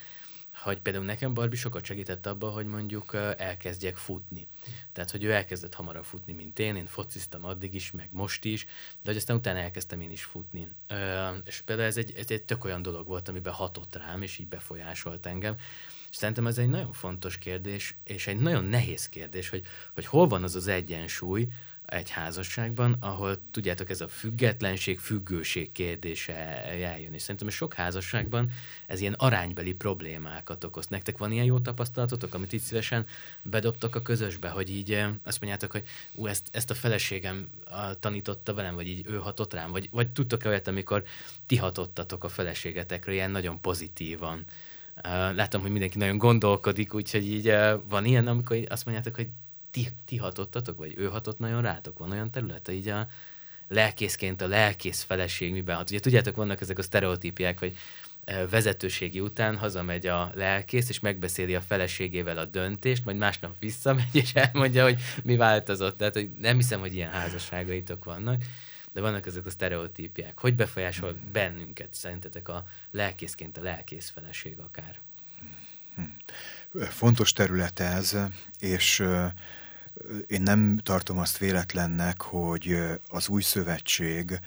hogy 0.56 0.80
például 0.80 1.06
nekem 1.06 1.34
Barbie 1.34 1.60
sokat 1.60 1.86
segített 1.86 2.26
abban, 2.26 2.52
hogy 2.52 2.66
mondjuk 2.66 3.14
elkezdjek 3.38 3.98
futni. 3.98 4.48
Tehát, 4.92 5.12
hogy 5.12 5.24
ő 5.24 5.32
elkezdett 5.32 5.74
hamarabb 5.74 6.04
futni, 6.04 6.34
mint 6.34 6.60
én, 6.60 6.76
én 6.76 6.86
fociztam 6.86 7.46
addig 7.46 7.74
is, 7.74 7.92
meg 7.92 8.08
most 8.12 8.46
is, 8.46 8.66
de 9.02 9.10
hogy 9.10 9.16
aztán 9.16 9.38
utána 9.38 9.60
elkezdtem 9.60 10.02
én 10.02 10.12
is 10.12 10.24
futni. 10.24 10.68
És 11.46 11.62
például 11.62 11.88
ez 11.88 11.98
egy, 11.98 12.14
ez 12.16 12.32
egy 12.32 12.44
tök 12.44 12.64
olyan 12.64 12.82
dolog 12.82 13.08
volt, 13.08 13.28
amiben 13.28 13.54
hatott 13.54 13.96
rám, 13.96 14.22
és 14.22 14.38
így 14.38 14.48
befolyásolt 14.48 15.26
engem. 15.26 15.56
Szerintem 16.16 16.48
ez 16.48 16.58
egy 16.58 16.70
nagyon 16.70 16.92
fontos 16.92 17.38
kérdés, 17.38 17.96
és 18.04 18.28
egy 18.28 18.40
nagyon 18.40 18.64
nehéz 18.64 19.10
kérdés, 19.10 19.50
hogy, 19.50 19.64
hogy 19.94 20.06
hol 20.06 20.28
van 20.28 20.44
az 20.44 20.56
az 20.56 20.68
egyensúly 20.68 21.48
egy 21.86 22.10
házasságban, 22.10 22.96
ahol 23.00 23.38
tudjátok, 23.52 23.90
ez 23.90 24.02
a 24.02 24.08
függetlenség, 24.08 25.00
függőség 25.00 25.72
kérdése 25.72 26.34
eljön. 26.66 27.14
És 27.14 27.22
szerintem 27.22 27.50
sok 27.50 27.74
házasságban 27.74 28.52
ez 28.86 29.02
ilyen 29.02 29.14
aránybeli 29.14 29.74
problémákat 29.74 30.64
okoz. 30.64 30.88
Nektek 30.88 31.18
van 31.18 31.32
ilyen 31.32 31.46
jó 31.46 31.60
tapasztalatotok, 31.60 32.34
amit 32.34 32.54
így 32.54 32.62
szívesen 32.62 33.06
bedobtak 33.42 33.96
a 33.96 34.02
közösbe, 34.02 34.50
hogy 34.50 34.70
így 34.70 34.92
eh, 34.92 35.10
azt 35.24 35.40
mondjátok, 35.40 35.72
hogy 35.72 35.84
ú, 36.12 36.28
ezt, 36.28 36.48
ezt 36.52 36.70
a 36.70 36.74
feleségem 36.76 37.50
tanította 38.00 38.54
velem, 38.54 38.76
vagy 38.76 38.88
így 38.88 39.06
ő 39.08 39.18
hatott 39.18 39.54
rám, 39.54 39.72
vagy, 39.72 39.90
vagy 39.92 40.10
tudtok-e 40.10 40.50
olyat, 40.50 40.68
amikor 40.68 41.04
ti 41.46 41.56
hatottatok 41.56 42.24
a 42.24 42.30
feleségetekre 42.30 43.14
ilyen 43.14 43.32
nagyon 43.32 43.62
pozitívan, 43.62 44.46
látom, 45.36 45.62
hogy 45.62 45.72
mindenki 45.72 45.98
nagyon 45.98 46.18
gondolkodik, 46.18 46.94
úgyhogy 46.94 47.32
így 47.32 47.56
van 47.90 48.06
ilyen, 48.06 48.28
amikor 48.28 48.58
azt 48.70 48.86
mondjátok, 48.86 49.16
hogy 49.16 49.30
ti, 49.72 49.88
ti 50.06 50.18
hatottatok, 50.18 50.78
vagy 50.78 50.94
ő 50.98 51.06
hatott 51.06 51.40
nagyon 51.40 51.62
rátok? 51.62 51.98
Van 51.98 52.12
olyan 52.12 52.32
területe 52.32 52.72
így 52.72 52.88
a 52.88 53.08
lelkészként 53.68 54.42
a 54.42 54.48
lelkész 54.48 55.04
feleség 55.04 55.52
miben 55.52 55.76
hat? 55.76 55.90
Ugye 55.90 56.00
tudjátok, 56.00 56.36
vannak 56.36 56.62
ezek 56.62 56.78
a 56.78 56.82
sztereotípiák, 56.82 57.60
hogy 57.60 57.76
vezetőségi 58.50 59.20
után 59.20 59.58
hazamegy 59.58 60.08
a 60.08 60.32
lelkész, 60.36 60.90
és 60.90 61.00
megbeszéli 61.00 61.56
a 61.56 61.62
feleségével 61.62 62.38
a 62.38 62.46
döntést, 62.46 63.06
majd 63.06 63.18
másnap 63.18 63.56
visszamegy, 63.60 64.16
és 64.16 64.34
elmondja, 64.34 64.84
hogy 64.84 65.00
mi 65.24 65.36
változott. 65.36 65.98
Tehát 65.98 66.14
hogy 66.14 66.30
nem 66.42 66.56
hiszem, 66.56 66.80
hogy 66.80 66.96
ilyen 66.96 67.12
házasságaitok 67.12 68.04
vannak 68.04 68.44
de 68.94 69.02
vannak 69.02 69.26
ezek 69.26 69.46
a 69.46 69.50
sztereotípiák. 69.50 70.40
Hogy 70.40 70.56
befolyásol 70.56 71.16
bennünket 71.32 71.94
szerintetek 71.94 72.48
a 72.48 72.66
lelkészként 72.92 73.58
a 73.58 73.62
lelkész 73.62 74.10
feleség 74.10 74.60
akár? 74.60 75.00
Fontos 76.90 77.32
terület 77.34 77.80
ez, 77.80 78.18
és 78.60 79.00
én 80.28 80.42
nem 80.42 80.78
tartom 80.78 81.18
azt 81.18 81.38
véletlennek, 81.38 82.22
hogy 82.22 82.78
az 83.08 83.28
új 83.28 83.42
szövetség 83.42 84.40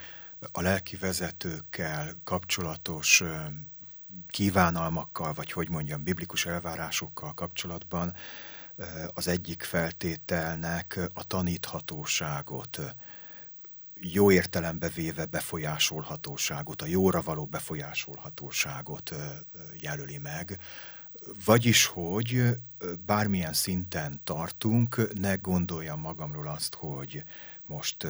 a 0.52 0.61
lelki 0.61 0.96
vezetőkkel 0.96 2.14
kapcsolatos 2.24 3.22
kívánalmakkal, 4.28 5.32
vagy 5.32 5.52
hogy 5.52 5.68
mondjam, 5.68 6.04
biblikus 6.04 6.46
elvárásokkal 6.46 7.35
kapcsolatban 7.35 8.14
az 9.14 9.28
egyik 9.28 9.62
feltételnek 9.62 11.00
a 11.14 11.26
taníthatóságot 11.26 12.80
jó 14.00 14.30
értelembe 14.30 14.88
véve 14.88 15.24
befolyásolhatóságot, 15.24 16.82
a 16.82 16.87
jóra 16.87 17.22
való 17.22 17.44
befolyásolhatóságot 17.44 19.14
jelöli 19.80 20.18
meg, 20.18 20.59
vagyis, 21.44 21.87
hogy 21.87 22.44
bármilyen 23.06 23.52
szinten 23.52 24.20
tartunk, 24.24 25.12
ne 25.20 25.35
gondoljam 25.35 26.00
magamról 26.00 26.48
azt, 26.48 26.74
hogy 26.74 27.24
most 27.66 28.06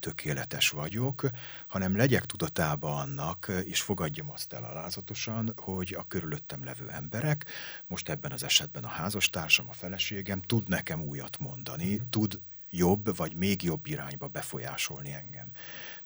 tökéletes 0.00 0.70
vagyok, 0.70 1.30
hanem 1.66 1.96
legyek 1.96 2.26
tudatában 2.26 3.00
annak, 3.00 3.52
és 3.64 3.80
fogadjam 3.80 4.30
azt 4.30 4.52
el 4.52 4.64
alázatosan, 4.64 5.52
hogy 5.56 5.94
a 5.98 6.06
körülöttem 6.08 6.64
levő 6.64 6.88
emberek, 6.90 7.44
most 7.86 8.08
ebben 8.08 8.32
az 8.32 8.42
esetben 8.42 8.84
a 8.84 8.88
házastársam, 8.88 9.68
a 9.68 9.72
feleségem 9.72 10.42
tud 10.42 10.68
nekem 10.68 11.02
újat 11.02 11.38
mondani, 11.38 12.00
tud 12.10 12.40
jobb 12.76 13.16
vagy 13.16 13.34
még 13.34 13.62
jobb 13.62 13.86
irányba 13.86 14.28
befolyásolni 14.28 15.12
engem, 15.12 15.50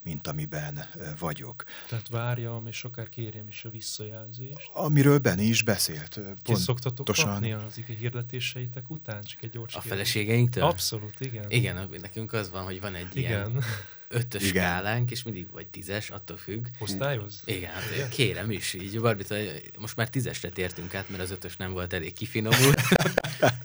mint 0.03 0.27
amiben 0.27 0.87
vagyok. 1.19 1.65
Tehát 1.89 2.09
várjam, 2.09 2.67
és 2.67 2.85
akár 2.85 3.09
kérjem 3.09 3.49
is 3.49 3.65
a 3.65 3.71
visszajelzést. 3.71 4.71
Amiről 4.73 5.19
Benni 5.19 5.45
is 5.45 5.63
beszélt. 5.63 6.21
Ki 6.43 6.55
szoktatok 6.55 7.07
kapni 7.07 7.53
az 7.53 7.79
ige 7.79 7.95
hirdetéseitek 7.95 8.91
után? 8.91 9.23
Csak 9.23 9.43
egy 9.43 9.51
gyors 9.51 9.75
A 9.75 9.81
feleségeinktől? 9.81 10.65
Abszolút, 10.65 11.21
igen. 11.21 11.51
Igen, 11.51 11.89
nekünk 12.01 12.33
az 12.33 12.51
van, 12.51 12.65
hogy 12.65 12.81
van 12.81 12.95
egy 12.95 13.17
igen. 13.17 13.31
ilyen 13.31 13.63
ötös 14.13 14.43
Igen. 14.43 14.53
skálánk, 14.53 15.11
és 15.11 15.23
mindig 15.23 15.51
vagy 15.53 15.67
tízes, 15.67 16.11
attól 16.11 16.37
függ. 16.37 16.67
Osztályoz? 16.79 17.43
Igen, 17.45 17.71
hát 17.71 17.91
Igen, 17.95 18.09
kérem 18.09 18.51
is. 18.51 18.75
Így 18.75 19.01
Barbit, 19.01 19.35
most 19.79 19.97
már 19.97 20.11
tízesre 20.11 20.49
tértünk 20.49 20.95
át, 20.95 21.11
mert 21.11 21.23
az 21.23 21.31
ötös 21.31 21.57
nem 21.57 21.73
volt 21.73 21.93
elég 21.93 22.13
kifinomult. 22.13 22.81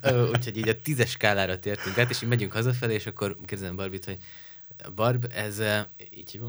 Úgyhogy 0.34 0.58
így 0.58 0.70
a 0.70 0.82
tízes 0.82 1.10
skálára 1.10 1.60
tértünk 1.60 1.98
át, 1.98 2.10
és 2.10 2.22
így 2.22 2.30
megyünk 2.30 2.52
hazafelé, 2.52 2.94
és 2.94 3.06
akkor 3.06 3.38
kérdezem 3.46 3.76
Barbit, 3.76 4.06
hogy 4.06 4.18
Barb, 4.96 5.32
ez, 5.36 5.62
így, 6.10 6.40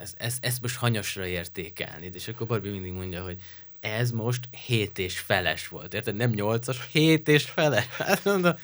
ez, 0.00 0.14
ez, 0.16 0.36
ezt 0.40 0.62
most 0.62 0.76
hanyasra 0.76 1.26
értékelni. 1.26 2.10
És 2.12 2.28
akkor 2.28 2.46
Barbie 2.46 2.70
mindig 2.70 2.92
mondja, 2.92 3.22
hogy 3.22 3.36
ez 3.80 4.10
most 4.10 4.48
7 4.66 4.98
és 4.98 5.18
feles 5.18 5.68
volt. 5.68 5.94
Érted? 5.94 6.16
Nem 6.16 6.32
8-as, 6.36 6.76
7 6.90 7.28
és 7.28 7.44
feles. 7.44 7.86
Hát 7.86 8.24
mondom, 8.24 8.54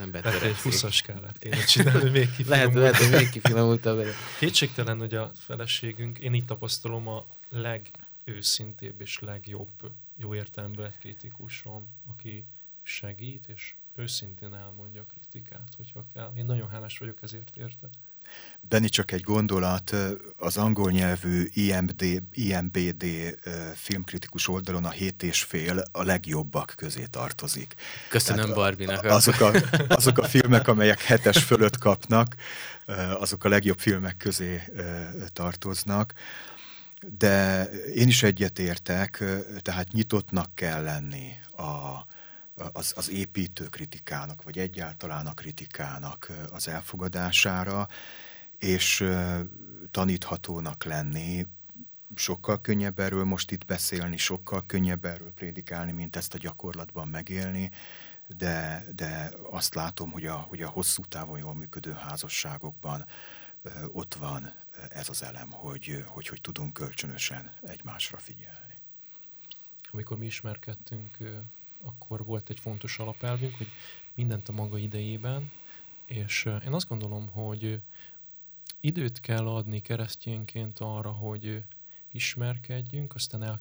ember 0.00 0.24
lehet, 0.24 0.42
egy 0.42 0.56
20-as 0.64 0.92
skálát 0.92 1.38
kéne 1.38 1.64
csinálni, 1.64 2.10
még 2.10 2.28
lehet, 2.46 2.74
lehet, 2.74 2.96
hogy 2.96 3.10
még 3.10 3.30
kifinomultabb. 3.30 4.04
Kétségtelen, 4.38 4.98
hogy 4.98 5.14
a 5.14 5.30
feleségünk, 5.34 6.18
én 6.18 6.34
itt 6.34 6.46
tapasztalom 6.46 7.08
a 7.08 7.26
legőszintébb 7.48 9.00
és 9.00 9.18
legjobb 9.18 9.92
jó 10.16 10.34
értelemben 10.34 10.94
kritikusom, 11.00 11.88
aki 12.10 12.44
segít, 12.82 13.48
és 13.48 13.74
őszintén 13.96 14.54
elmondja 14.54 15.00
a 15.00 15.06
kritikát, 15.06 15.74
hogyha 15.76 16.04
kell. 16.12 16.32
Én 16.36 16.44
nagyon 16.44 16.68
hálás 16.68 16.98
vagyok 16.98 17.22
ezért 17.22 17.56
érte. 17.56 17.88
Benni 18.68 18.88
csak 18.88 19.12
egy 19.12 19.20
gondolat, 19.20 19.94
az 20.36 20.56
angol 20.56 20.90
nyelvű 20.90 21.48
IMD, 21.52 22.22
IMBD 22.32 23.04
filmkritikus 23.74 24.48
oldalon 24.48 24.84
a 24.84 24.90
hét 24.90 25.22
és 25.22 25.42
fél 25.42 25.82
a 25.92 26.02
legjobbak 26.02 26.74
közé 26.76 27.04
tartozik. 27.10 27.74
Köszönöm 28.08 28.40
Tehát 28.40 28.56
Barbinak. 28.56 29.04
Azok 29.04 29.40
a, 29.40 29.52
azok 29.88 30.18
a 30.18 30.24
filmek, 30.24 30.68
amelyek 30.68 31.02
hetes 31.02 31.42
fölött 31.42 31.78
kapnak, 31.78 32.36
azok 33.18 33.44
a 33.44 33.48
legjobb 33.48 33.78
filmek 33.78 34.16
közé 34.16 34.62
tartoznak. 35.32 36.12
De 37.18 37.64
én 37.94 38.08
is 38.08 38.22
egyetértek, 38.22 39.24
tehát 39.62 39.92
nyitottnak 39.92 40.54
kell 40.54 40.82
lenni 40.82 41.38
a, 41.56 42.06
az, 42.72 42.92
az 42.96 43.10
építő 43.10 43.64
kritikának, 43.64 44.42
vagy 44.42 44.58
egyáltalán 44.58 45.26
a 45.26 45.34
kritikának 45.34 46.32
az 46.50 46.68
elfogadására, 46.68 47.88
és 48.58 49.04
taníthatónak 49.90 50.84
lenni, 50.84 51.46
sokkal 52.14 52.60
könnyebb 52.60 52.98
erről 52.98 53.24
most 53.24 53.50
itt 53.50 53.64
beszélni, 53.64 54.16
sokkal 54.16 54.66
könnyebb 54.66 55.04
erről 55.04 55.32
prédikálni, 55.32 55.92
mint 55.92 56.16
ezt 56.16 56.34
a 56.34 56.38
gyakorlatban 56.38 57.08
megélni, 57.08 57.70
de, 58.36 58.84
de 58.94 59.30
azt 59.50 59.74
látom, 59.74 60.10
hogy 60.10 60.26
a, 60.26 60.34
hogy 60.34 60.62
a 60.62 60.68
hosszú 60.68 61.04
távon 61.04 61.38
jól 61.38 61.54
működő 61.54 61.92
házasságokban 61.92 63.06
ott 63.88 64.14
van 64.14 64.52
ez 64.88 65.08
az 65.08 65.22
elem, 65.22 65.50
hogy, 65.50 66.04
hogy, 66.06 66.28
hogy 66.28 66.40
tudunk 66.40 66.72
kölcsönösen 66.72 67.50
egymásra 67.62 68.18
figyelni. 68.18 68.74
Amikor 69.90 70.18
mi 70.18 70.26
ismerkedtünk, 70.26 71.16
akkor 71.82 72.24
volt 72.24 72.50
egy 72.50 72.60
fontos 72.60 72.98
alapelvünk, 72.98 73.56
hogy 73.56 73.68
mindent 74.14 74.48
a 74.48 74.52
maga 74.52 74.78
idejében, 74.78 75.50
és 76.06 76.44
én 76.44 76.72
azt 76.72 76.88
gondolom, 76.88 77.28
hogy 77.28 77.80
időt 78.80 79.20
kell 79.20 79.48
adni 79.48 79.80
keresztényként 79.80 80.78
arra, 80.78 81.10
hogy 81.10 81.62
ismerkedjünk, 82.12 83.14
aztán 83.14 83.58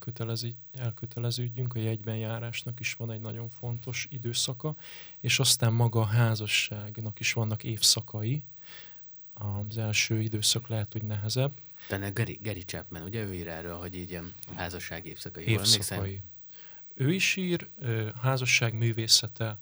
elköteleződjünk, 0.73 1.75
a 1.75 1.79
jegyben 1.79 2.17
járásnak 2.17 2.79
is 2.79 2.93
van 2.93 3.12
egy 3.12 3.21
nagyon 3.21 3.49
fontos 3.49 4.07
időszaka, 4.10 4.75
és 5.19 5.39
aztán 5.39 5.73
maga 5.73 5.99
a 5.99 6.05
házasságnak 6.05 7.19
is 7.19 7.34
vannak 7.34 7.63
évszakai. 7.63 8.43
Az 9.34 9.77
első 9.77 10.21
időszak 10.21 10.67
lehet, 10.67 10.91
hogy 10.91 11.03
nehezebb. 11.03 11.51
Benne 11.89 12.10
Gary, 12.10 12.39
Gary 12.43 12.63
Chapman, 12.63 13.01
ugye 13.01 13.23
ő 13.23 13.34
ír 13.34 13.47
erről, 13.47 13.77
hogy 13.77 13.95
így 13.95 14.13
a 14.13 14.23
házasság 14.55 15.05
évszakai. 15.05 15.47
Évszakai. 15.47 16.21
Ő 17.01 17.13
is 17.13 17.35
ír, 17.35 17.69
házasság 18.21 18.73
művészete, 18.73 19.59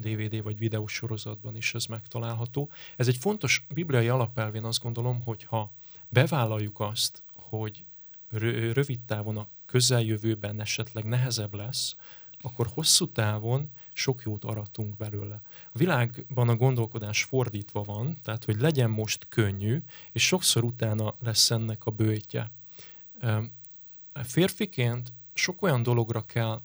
DVD 0.00 0.42
vagy 0.42 0.58
videósorozatban 0.58 1.56
is 1.56 1.74
ez 1.74 1.86
megtalálható. 1.86 2.70
Ez 2.96 3.08
egy 3.08 3.16
fontos 3.16 3.66
bibliai 3.74 4.08
alapelvén 4.08 4.64
azt 4.64 4.82
gondolom, 4.82 5.22
hogy 5.22 5.44
ha 5.44 5.72
bevállaljuk 6.08 6.80
azt, 6.80 7.22
hogy 7.34 7.84
rövid 8.72 9.00
távon 9.00 9.36
a 9.36 9.48
közeljövőben 9.66 10.60
esetleg 10.60 11.04
nehezebb 11.04 11.54
lesz, 11.54 11.96
akkor 12.40 12.66
hosszú 12.74 13.12
távon 13.12 13.70
sok 13.92 14.22
jót 14.22 14.44
aratunk 14.44 14.96
belőle. 14.96 15.42
A 15.72 15.78
világban 15.78 16.48
a 16.48 16.56
gondolkodás 16.56 17.22
fordítva 17.24 17.82
van, 17.82 18.18
tehát 18.22 18.44
hogy 18.44 18.60
legyen 18.60 18.90
most 18.90 19.26
könnyű, 19.28 19.82
és 20.12 20.26
sokszor 20.26 20.64
utána 20.64 21.14
lesz 21.18 21.50
ennek 21.50 21.86
a 21.86 21.90
bőjtje. 21.90 22.50
Férfiként 24.14 25.12
sok 25.36 25.62
olyan 25.62 25.82
dologra 25.82 26.20
kell 26.22 26.62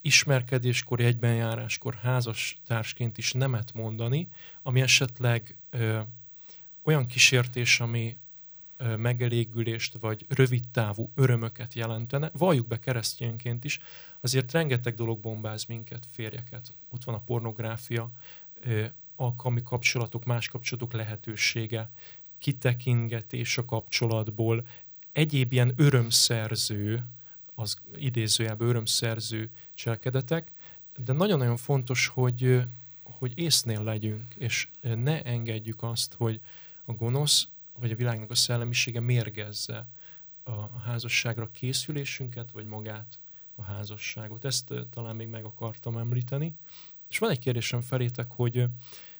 ismerkedéskor, 0.00 1.00
egybenjáráskor 1.00 1.94
házastársként 1.94 3.18
is 3.18 3.32
nemet 3.32 3.72
mondani, 3.72 4.28
ami 4.62 4.80
esetleg 4.80 5.56
ö, 5.70 6.00
olyan 6.82 7.06
kísértés, 7.06 7.80
ami 7.80 8.16
ö, 8.76 8.96
megelégülést 8.96 9.98
vagy 10.00 10.26
rövid 10.28 10.68
távú 10.72 11.10
örömöket 11.14 11.74
jelentene. 11.74 12.30
Valljuk 12.32 12.66
be 12.66 12.78
keresztényként 12.78 13.64
is, 13.64 13.80
azért 14.20 14.52
rengeteg 14.52 14.94
dolog 14.94 15.20
bombáz 15.20 15.64
minket, 15.64 16.06
férjeket. 16.12 16.72
Ott 16.88 17.04
van 17.04 17.14
a 17.14 17.22
pornográfia, 17.24 18.10
ö, 18.60 18.84
alkalmi 19.16 19.62
kapcsolatok, 19.62 20.24
más 20.24 20.48
kapcsolatok 20.48 20.92
lehetősége, 20.92 21.90
kitekingetés 22.38 23.58
a 23.58 23.64
kapcsolatból, 23.64 24.66
egyéb 25.12 25.52
ilyen 25.52 25.72
örömszerző 25.76 27.04
az 27.58 27.76
idézőjelben 27.96 28.68
örömszerző 28.68 29.50
cselekedetek, 29.74 30.52
de 31.04 31.12
nagyon-nagyon 31.12 31.56
fontos, 31.56 32.06
hogy, 32.06 32.62
hogy 33.02 33.32
észnél 33.38 33.82
legyünk, 33.82 34.34
és 34.34 34.68
ne 34.80 35.22
engedjük 35.22 35.82
azt, 35.82 36.14
hogy 36.14 36.40
a 36.84 36.92
gonosz, 36.92 37.48
vagy 37.78 37.90
a 37.90 37.96
világnak 37.96 38.30
a 38.30 38.34
szellemisége 38.34 39.00
mérgezze 39.00 39.86
a 40.44 40.78
házasságra 40.78 41.50
készülésünket, 41.50 42.50
vagy 42.50 42.66
magát 42.66 43.18
a 43.54 43.62
házasságot. 43.62 44.44
Ezt 44.44 44.74
talán 44.90 45.16
még 45.16 45.28
meg 45.28 45.44
akartam 45.44 45.96
említeni. 45.96 46.54
És 47.08 47.18
van 47.18 47.30
egy 47.30 47.38
kérdésem 47.38 47.80
felétek, 47.80 48.30
hogy 48.30 48.64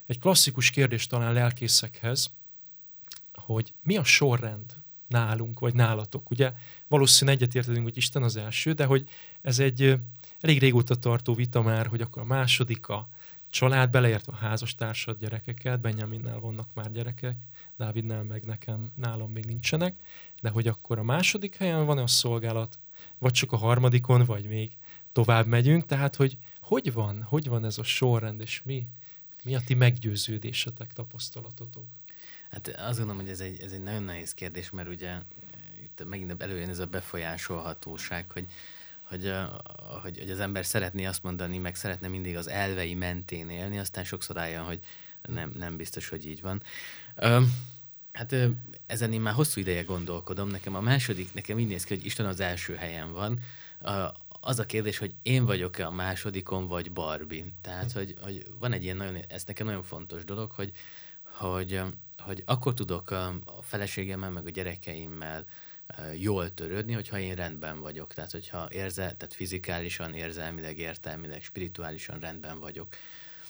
egy 0.07 0.18
klasszikus 0.18 0.70
kérdés 0.70 1.07
talán 1.07 1.33
lelkészekhez, 1.33 2.31
hogy 3.33 3.72
mi 3.83 3.96
a 3.96 4.05
sorrend 4.05 4.77
nálunk, 5.09 5.59
vagy 5.59 5.75
nálatok. 5.75 6.31
Ugye 6.31 6.53
valószínűleg 6.88 7.40
egyetértünk, 7.40 7.83
hogy 7.83 7.97
Isten 7.97 8.23
az 8.23 8.37
első, 8.37 8.73
de 8.73 8.85
hogy 8.85 9.09
ez 9.40 9.59
egy 9.59 10.01
elég 10.40 10.59
régóta 10.59 10.94
tartó 10.94 11.35
vita 11.35 11.62
már, 11.62 11.87
hogy 11.87 12.01
akkor 12.01 12.23
a 12.23 12.25
második 12.25 12.88
a 12.88 13.09
család, 13.51 13.90
beleértve 13.90 14.33
a 14.33 14.37
házastársad 14.37 15.18
gyerekeket, 15.18 15.81
Benjaminnál 15.81 16.38
vannak 16.38 16.68
már 16.75 16.92
gyerekek, 16.92 17.37
Dávidnál 17.77 18.23
meg 18.23 18.44
nekem, 18.44 18.92
nálam 18.97 19.33
még 19.33 19.44
nincsenek, 19.44 19.94
de 20.40 20.49
hogy 20.49 20.66
akkor 20.66 20.99
a 20.99 21.03
második 21.03 21.57
helyen 21.57 21.87
van 21.87 21.99
a 21.99 22.07
szolgálat, 22.07 22.79
vagy 23.18 23.33
csak 23.33 23.53
a 23.53 23.57
harmadikon, 23.57 24.25
vagy 24.25 24.44
még 24.44 24.77
tovább 25.12 25.47
megyünk, 25.47 25.87
tehát 25.87 26.16
hogy 26.16 26.37
hogy 26.61 26.92
van, 26.92 27.23
hogy 27.23 27.49
van 27.49 27.64
ez 27.64 27.79
a 27.79 27.83
sorrend, 27.83 28.40
és 28.40 28.62
mi, 28.64 28.87
mi 29.44 29.55
a 29.55 29.61
ti 29.61 29.75
meggyőződésetek, 29.75 30.92
tapasztalatotok? 30.92 31.85
Hát 32.51 32.69
azt 32.69 32.99
gondolom, 32.99 33.21
hogy 33.23 33.31
ez 33.31 33.41
egy, 33.41 33.63
ez 33.63 33.73
egy 33.73 33.83
nagyon 33.83 34.03
nehéz 34.03 34.35
kérdés, 34.35 34.71
mert 34.71 34.89
ugye 34.89 35.19
itt 35.83 36.05
megint 36.09 36.43
előjön 36.43 36.69
ez 36.69 36.79
a 36.79 36.87
befolyásolhatóság, 36.87 38.31
hogy, 38.31 38.47
hogy, 39.03 39.33
hogy, 40.03 40.19
hogy 40.19 40.31
az 40.31 40.41
ember 40.41 40.67
szeretné 40.67 41.05
azt 41.05 41.23
mondani, 41.23 41.59
meg 41.59 41.75
szeretne 41.75 42.09
mindig 42.09 42.37
az 42.37 42.49
elvei 42.49 42.95
mentén 42.95 43.51
élni, 43.51 43.79
aztán 43.79 44.05
sokszor 44.05 44.39
álljon, 44.39 44.65
hogy 44.65 44.81
nem, 45.23 45.53
nem 45.59 45.77
biztos, 45.77 46.09
hogy 46.09 46.27
így 46.27 46.41
van. 46.41 46.63
Hát 48.13 48.35
ezen 48.87 49.13
én 49.13 49.21
már 49.21 49.35
hosszú 49.35 49.61
ideje 49.61 49.83
gondolkodom. 49.83 50.49
Nekem 50.49 50.75
a 50.75 50.81
második, 50.81 51.35
nekem 51.35 51.59
így 51.59 51.67
néz 51.67 51.85
ki, 51.85 51.95
hogy 51.95 52.05
Isten 52.05 52.27
az 52.27 52.41
első 52.41 52.75
helyen 52.75 53.13
van. 53.13 53.41
Az 54.41 54.59
a 54.59 54.67
kérdés, 54.67 54.99
hogy 54.99 55.15
én 55.23 55.45
vagyok-e 55.45 55.87
a 55.87 55.91
másodikon, 55.91 56.67
vagy 56.67 56.93
Barbie. 56.93 57.45
Tehát, 57.61 57.93
hogy, 57.93 58.15
hogy 58.21 58.47
van 58.59 58.73
egy 58.73 58.83
ilyen 58.83 58.97
nagyon, 58.97 59.17
ez 59.29 59.45
nekem 59.45 59.67
nagyon 59.67 59.83
fontos 59.83 60.25
dolog, 60.25 60.51
hogy, 60.51 60.73
hogy, 61.23 61.81
hogy 62.29 62.43
akkor 62.47 62.75
tudok 62.75 63.11
a 63.11 63.35
feleségemmel, 63.62 64.31
meg 64.31 64.47
a 64.47 64.51
gyerekeimmel 64.51 65.45
jól 66.14 66.55
törődni, 66.55 66.93
hogyha 66.93 67.19
én 67.19 67.35
rendben 67.35 67.81
vagyok. 67.81 68.14
Tehát, 68.14 68.31
hogyha 68.31 68.69
érze, 68.71 69.03
tehát 69.03 69.35
fizikálisan, 69.35 70.14
érzelmileg, 70.14 70.79
értelmileg, 70.79 71.43
spirituálisan 71.43 72.19
rendben 72.19 72.59
vagyok. 72.59 72.88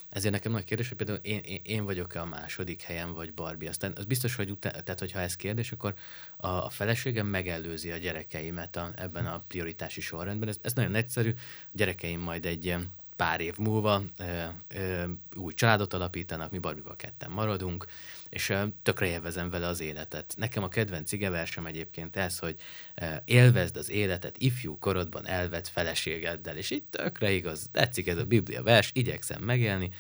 Ezért 0.09 0.33
nekem 0.33 0.53
nagy 0.53 0.65
kérdés, 0.65 0.89
hogy 0.89 0.97
például 0.97 1.19
én, 1.23 1.39
én, 1.39 1.61
én 1.63 1.85
vagyok-e 1.85 2.21
a 2.21 2.25
második 2.25 2.83
helyen, 2.83 3.13
vagy 3.13 3.35
Barbie. 3.35 3.69
Aztán 3.69 3.93
az 3.97 4.05
biztos, 4.05 4.35
hogy 4.35 4.51
utána, 4.51 4.81
tehát 4.81 5.01
hogyha 5.01 5.21
ez 5.21 5.37
kérdés, 5.37 5.73
akkor 5.73 5.95
a, 6.37 6.49
a 6.49 6.69
feleségem 6.69 7.27
megelőzi 7.27 7.91
a 7.91 7.97
gyerekeimet 7.97 8.77
a, 8.77 8.91
ebben 8.97 9.27
a 9.27 9.45
prioritási 9.49 10.01
sorrendben. 10.01 10.49
Ez, 10.49 10.59
ez 10.63 10.73
nagyon 10.73 10.95
egyszerű. 10.95 11.31
A 11.31 11.71
gyerekeim 11.73 12.21
majd 12.21 12.47
egy 12.47 12.77
pár 13.19 13.41
év 13.41 13.57
múlva 13.57 14.03
ö, 14.19 14.45
ö, 14.69 15.05
új 15.37 15.53
családot 15.53 15.93
alapítanak, 15.93 16.51
mi 16.51 16.59
Barbival 16.59 16.97
ketten 16.97 17.31
maradunk, 17.31 17.87
és 18.29 18.49
ö, 18.49 18.65
tökre 18.83 19.07
élvezem 19.07 19.51
vele 19.51 19.67
az 19.67 19.81
életet. 19.81 20.35
Nekem 20.37 20.63
a 20.63 20.69
kedvenc 20.69 21.09
cigeversem 21.09 21.67
egyébként 21.67 22.17
ez, 22.17 22.39
hogy 22.39 22.61
ö, 22.95 23.05
élvezd 23.25 23.77
az 23.77 23.91
életet 23.91 24.37
ifjú 24.39 24.79
korodban 24.79 25.27
elvett 25.27 25.69
feleségeddel, 25.69 26.57
és 26.57 26.71
itt 26.71 26.91
tökre 26.91 27.31
igaz, 27.31 27.69
tetszik 27.73 28.07
ez 28.07 28.19
a 28.19 28.25
Biblia 28.25 28.63
vers, 28.63 28.91
igyekszem 28.95 29.43
megélni, 29.43 29.91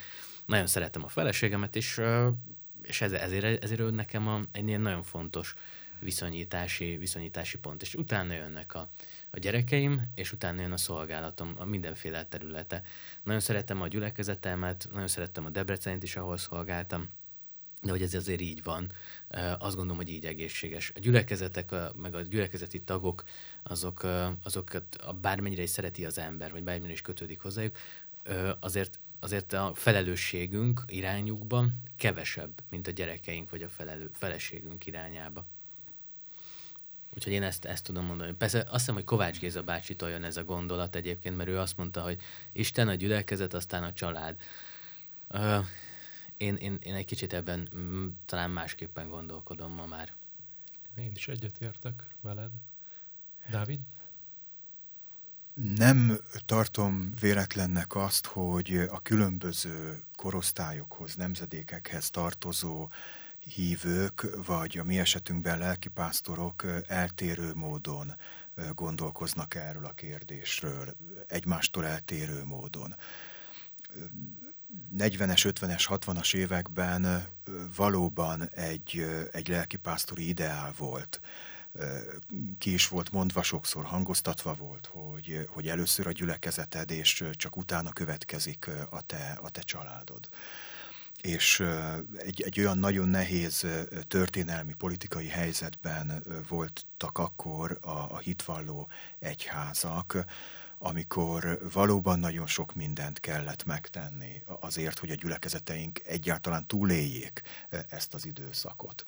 nagyon 0.47 0.67
szeretem 0.67 1.05
a 1.05 1.09
feleségemet, 1.09 1.77
és, 1.77 1.99
ö, 1.99 2.29
és 2.83 3.01
ez, 3.01 3.13
ezért, 3.13 3.65
ezért 3.65 3.91
nekem 3.91 4.29
a, 4.29 4.41
egy 4.53 4.69
ilyen 4.69 4.81
nagyon 4.81 5.03
fontos 5.03 5.55
viszonyítási, 6.01 6.97
viszonyítási 6.97 7.59
pont, 7.59 7.83
és 7.83 7.95
utána 7.95 8.33
jönnek 8.33 8.75
a, 8.75 8.89
a 9.31 9.38
gyerekeim, 9.38 10.03
és 10.14 10.33
utána 10.33 10.61
jön 10.61 10.73
a 10.73 10.77
szolgálatom 10.77 11.55
a 11.59 11.64
mindenféle 11.64 12.25
területe. 12.25 12.83
Nagyon 13.23 13.41
szerettem 13.41 13.81
a 13.81 13.88
gyülekezetemet, 13.88 14.88
nagyon 14.93 15.09
szerettem 15.09 15.45
a 15.45 15.51
Debrecenit 15.51 16.03
is, 16.03 16.17
ahol 16.17 16.37
szolgáltam, 16.37 17.09
de 17.83 17.91
hogy 17.91 18.03
ez 18.03 18.14
azért 18.14 18.41
így 18.41 18.62
van, 18.62 18.93
azt 19.59 19.75
gondolom, 19.75 19.97
hogy 19.97 20.09
így 20.09 20.25
egészséges. 20.25 20.93
A 20.95 20.99
gyülekezetek, 20.99 21.71
meg 21.97 22.14
a 22.14 22.21
gyülekezeti 22.21 22.81
tagok, 22.83 23.25
azok, 23.62 24.07
azokat 24.43 25.21
bármennyire 25.21 25.62
is 25.62 25.71
szereti 25.71 26.05
az 26.05 26.19
ember, 26.19 26.51
vagy 26.51 26.62
bármennyire 26.62 26.93
is 26.93 27.01
kötődik 27.01 27.41
hozzájuk, 27.41 27.77
azért 28.61 29.01
azért 29.21 29.53
a 29.53 29.73
felelősségünk 29.75 30.83
irányukban 30.87 31.83
kevesebb, 31.97 32.62
mint 32.71 32.87
a 32.87 32.91
gyerekeink 32.91 33.51
vagy 33.51 33.62
a 33.62 33.69
felelő, 33.69 34.11
feleségünk 34.12 34.87
irányába. 34.87 35.47
Úgyhogy 37.19 37.33
én 37.33 37.43
ezt, 37.43 37.65
ezt 37.65 37.85
tudom 37.85 38.05
mondani. 38.05 38.33
Persze 38.33 38.59
azt 38.59 38.71
hiszem, 38.71 38.95
hogy 38.95 39.05
Kovács 39.05 39.39
Géza 39.39 39.63
bácsitól 39.63 40.09
jön 40.09 40.25
ez 40.25 40.37
a 40.37 40.45
gondolat 40.45 40.97
egyébként, 40.97 41.37
mert 41.37 41.49
ő 41.49 41.59
azt 41.59 41.77
mondta, 41.77 42.03
hogy 42.03 42.21
Isten 42.53 42.89
a 42.89 42.95
gyülekezet, 42.95 43.55
aztán 43.55 43.83
a 43.83 43.93
család. 43.93 44.37
Uh, 45.29 45.65
én, 46.37 46.55
én, 46.55 46.79
én 46.83 46.95
egy 46.95 47.05
kicsit 47.05 47.33
ebben 47.33 47.69
mm, 47.77 48.09
talán 48.27 48.51
másképpen 48.51 49.09
gondolkodom 49.09 49.73
ma 49.73 49.87
már. 49.87 50.13
Én 50.97 51.13
is 51.15 51.29
egyetértek 51.29 52.07
veled. 52.21 52.51
Dávid? 53.51 53.81
Nem 55.77 56.19
tartom 56.47 57.15
véletlennek 57.21 57.95
azt, 57.95 58.27
hogy 58.27 58.77
a 58.91 59.03
különböző 59.03 60.05
korosztályokhoz, 60.17 61.15
nemzedékekhez 61.15 62.11
tartozó 62.11 62.89
hívők, 63.55 64.27
vagy 64.47 64.79
a 64.79 64.85
mi 64.85 64.99
esetünkben 64.99 65.59
lelkipásztorok 65.59 66.67
eltérő 66.87 67.55
módon 67.55 68.17
gondolkoznak 68.75 69.55
erről 69.55 69.85
a 69.85 69.93
kérdésről, 69.93 70.95
egymástól 71.27 71.87
eltérő 71.87 72.45
módon. 72.45 72.97
40-es, 74.99 75.53
50-es, 75.61 75.85
60-as 75.89 76.35
években 76.35 77.27
valóban 77.77 78.49
egy, 78.49 79.07
egy 79.33 79.49
lelkipásztori 79.49 80.29
ideál 80.29 80.75
volt. 80.77 81.21
Ki 82.59 82.73
is 82.73 82.89
volt 82.89 83.13
mondva, 83.13 83.43
sokszor 83.43 83.85
hangoztatva 83.85 84.55
volt, 84.55 84.87
hogy, 84.93 85.47
hogy 85.49 85.69
először 85.69 86.07
a 86.07 86.13
gyülekezeted, 86.13 86.91
és 86.91 87.25
csak 87.33 87.57
utána 87.57 87.93
következik 87.93 88.71
a 88.91 89.01
te, 89.01 89.39
a 89.43 89.51
te 89.51 89.61
családod 89.61 90.29
és 91.23 91.65
egy, 92.17 92.43
egy 92.43 92.61
olyan 92.61 92.79
nagyon 92.79 93.09
nehéz 93.09 93.67
történelmi, 94.09 94.73
politikai 94.73 95.27
helyzetben 95.27 96.23
voltak 96.49 97.19
akkor 97.19 97.79
a, 97.81 97.89
a 97.89 98.19
hitvalló 98.19 98.89
egyházak, 99.19 100.25
amikor 100.79 101.59
valóban 101.73 102.19
nagyon 102.19 102.47
sok 102.47 102.75
mindent 102.75 103.21
kellett 103.21 103.65
megtenni 103.65 104.43
azért, 104.61 104.99
hogy 104.99 105.11
a 105.11 105.15
gyülekezeteink 105.15 106.01
egyáltalán 106.05 106.67
túléljék 106.67 107.43
ezt 107.89 108.15
az 108.15 108.27
időszakot. 108.27 109.05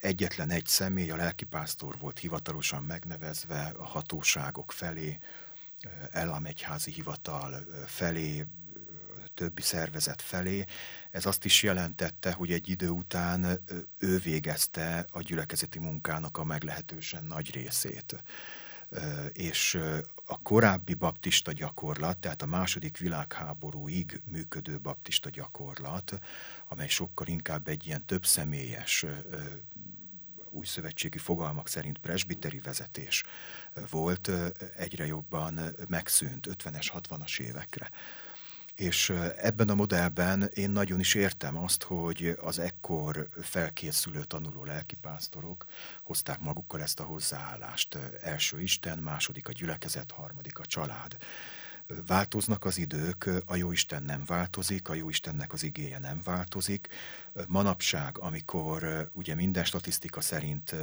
Egyetlen 0.00 0.50
egy 0.50 0.66
személy, 0.66 1.10
a 1.10 1.16
lelkipásztor 1.16 1.98
volt 1.98 2.18
hivatalosan 2.18 2.82
megnevezve 2.82 3.72
a 3.78 3.84
hatóságok 3.84 4.72
felé, 4.72 5.18
egyházi 6.44 6.90
hivatal 6.90 7.64
felé 7.86 8.46
többi 9.40 9.62
szervezet 9.62 10.22
felé. 10.22 10.64
Ez 11.10 11.26
azt 11.26 11.44
is 11.44 11.62
jelentette, 11.62 12.32
hogy 12.32 12.52
egy 12.52 12.68
idő 12.68 12.88
után 12.88 13.60
ő 13.98 14.18
végezte 14.18 15.06
a 15.12 15.20
gyülekezeti 15.20 15.78
munkának 15.78 16.38
a 16.38 16.44
meglehetősen 16.44 17.24
nagy 17.24 17.52
részét. 17.52 18.22
És 19.32 19.78
a 20.24 20.42
korábbi 20.42 20.94
baptista 20.94 21.52
gyakorlat, 21.52 22.18
tehát 22.18 22.42
a 22.42 22.46
második 22.46 22.98
világháborúig 22.98 24.20
működő 24.24 24.78
baptista 24.78 25.30
gyakorlat, 25.30 26.18
amely 26.68 26.88
sokkal 26.88 27.26
inkább 27.26 27.68
egy 27.68 27.86
ilyen 27.86 28.04
több 28.06 28.26
személyes 28.26 29.04
új 30.50 30.66
szövetségi 30.66 31.18
fogalmak 31.18 31.68
szerint 31.68 31.98
presbiteri 31.98 32.58
vezetés 32.58 33.22
volt, 33.90 34.30
egyre 34.76 35.06
jobban 35.06 35.60
megszűnt 35.88 36.48
50-es, 36.50 36.86
60-as 36.94 37.40
évekre. 37.40 37.90
És 38.80 39.12
ebben 39.36 39.68
a 39.68 39.74
modellben 39.74 40.50
én 40.54 40.70
nagyon 40.70 41.00
is 41.00 41.14
értem 41.14 41.56
azt, 41.56 41.82
hogy 41.82 42.36
az 42.40 42.58
ekkor 42.58 43.28
felkészülő 43.42 44.24
tanuló 44.24 44.64
lelkipásztorok 44.64 45.66
hozták 46.02 46.40
magukkal 46.40 46.82
ezt 46.82 47.00
a 47.00 47.04
hozzáállást. 47.04 47.98
Első 48.20 48.60
Isten, 48.60 48.98
második 48.98 49.48
a 49.48 49.52
gyülekezet, 49.52 50.10
harmadik 50.10 50.58
a 50.58 50.66
család. 50.66 51.16
Változnak 52.06 52.64
az 52.64 52.78
idők, 52.78 53.30
a 53.46 53.56
Jóisten 53.56 54.02
nem 54.02 54.24
változik, 54.26 54.88
a 54.88 54.94
Jóistennek 54.94 55.52
az 55.52 55.62
igéje 55.62 55.98
nem 55.98 56.20
változik. 56.24 56.88
Manapság, 57.46 58.18
amikor 58.18 59.10
ugye 59.14 59.34
minden 59.34 59.64
statisztika 59.64 60.20
szerint 60.20 60.74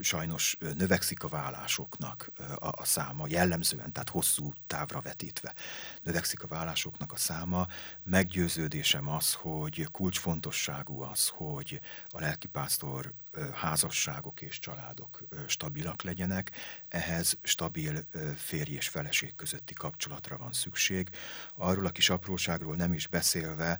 sajnos 0.00 0.56
növekszik 0.76 1.22
a 1.22 1.28
vállásoknak 1.28 2.30
a, 2.58 2.84
száma, 2.84 3.26
jellemzően, 3.28 3.92
tehát 3.92 4.08
hosszú 4.08 4.52
távra 4.66 5.00
vetítve. 5.00 5.54
Növekszik 6.02 6.42
a 6.42 6.46
vállásoknak 6.46 7.12
a 7.12 7.16
száma. 7.16 7.66
Meggyőződésem 8.02 9.08
az, 9.08 9.34
hogy 9.34 9.88
kulcsfontosságú 9.92 11.00
az, 11.00 11.28
hogy 11.28 11.80
a 12.08 12.20
lelkipásztor 12.20 13.12
házasságok 13.54 14.40
és 14.40 14.58
családok 14.58 15.22
stabilak 15.46 16.02
legyenek. 16.02 16.50
Ehhez 16.88 17.38
stabil 17.42 18.04
férj 18.36 18.72
és 18.72 18.88
feleség 18.88 19.34
közötti 19.34 19.74
kapcsolatra 19.74 20.36
van 20.36 20.52
szükség. 20.52 21.10
Arról 21.54 21.86
a 21.86 21.90
kis 21.90 22.10
apróságról 22.10 22.76
nem 22.76 22.92
is 22.92 23.06
beszélve, 23.06 23.78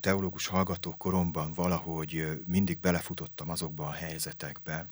teológus 0.00 0.46
hallgató 0.46 0.94
koromban 0.96 1.52
valahogy 1.52 2.42
mindig 2.46 2.78
belefutottam 2.78 3.50
azokba 3.50 3.86
a 3.86 3.92
helyzetekbe, 3.92 4.86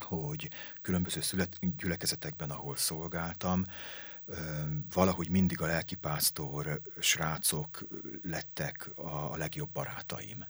hogy 0.00 0.50
különböző 0.82 1.20
szület, 1.20 1.76
gyülekezetekben, 1.76 2.50
ahol 2.50 2.76
szolgáltam, 2.76 3.64
valahogy 4.92 5.30
mindig 5.30 5.60
a 5.60 5.66
lelkipásztor 5.66 6.80
srácok 7.00 7.86
lettek 8.22 8.90
a 8.96 9.36
legjobb 9.36 9.70
barátaim. 9.70 10.44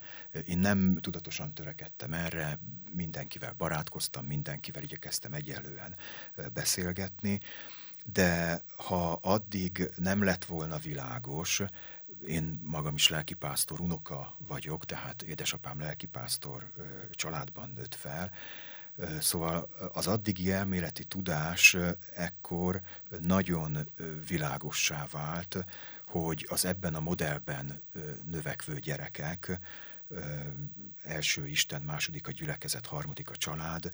Én 0.47 0.59
nem 0.59 0.99
tudatosan 1.01 1.55
törekedtem 1.55 2.13
erre, 2.13 2.59
mindenkivel 2.93 3.55
barátkoztam, 3.59 4.27
mindenkivel 4.27 4.83
igyekeztem 4.83 5.33
egyelően 5.33 5.97
beszélgetni, 6.53 7.41
de 8.13 8.63
ha 8.77 9.13
addig 9.13 9.91
nem 9.97 10.23
lett 10.23 10.45
volna 10.45 10.79
világos, 10.79 11.63
én 12.27 12.61
magam 12.65 12.95
is 12.95 13.09
lelkipásztor 13.09 13.81
unoka 13.81 14.37
vagyok, 14.39 14.85
tehát 14.85 15.23
édesapám 15.23 15.81
lelkipásztor 15.81 16.71
családban 17.11 17.73
nőtt 17.77 17.95
fel, 17.95 18.31
Szóval 19.21 19.69
az 19.93 20.07
addigi 20.07 20.53
elméleti 20.53 21.05
tudás 21.05 21.77
ekkor 22.15 22.81
nagyon 23.21 23.89
világossá 24.29 25.07
vált, 25.11 25.65
hogy 26.07 26.47
az 26.51 26.65
ebben 26.65 26.95
a 26.95 27.01
modellben 27.01 27.83
növekvő 28.31 28.79
gyerekek 28.79 29.61
első 31.03 31.47
Isten, 31.47 31.83
második 31.83 32.27
a 32.27 32.31
gyülekezet, 32.31 32.87
harmadik 32.87 33.31
a 33.31 33.37
család, 33.37 33.91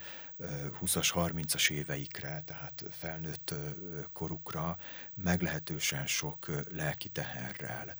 20-as, 0.80 1.10
30-as 1.14 1.70
éveikre, 1.70 2.42
tehát 2.46 2.84
felnőtt 2.90 3.54
korukra 4.12 4.78
meglehetősen 5.14 6.06
sok 6.06 6.50
lelki 6.70 7.08
teherrel 7.08 7.94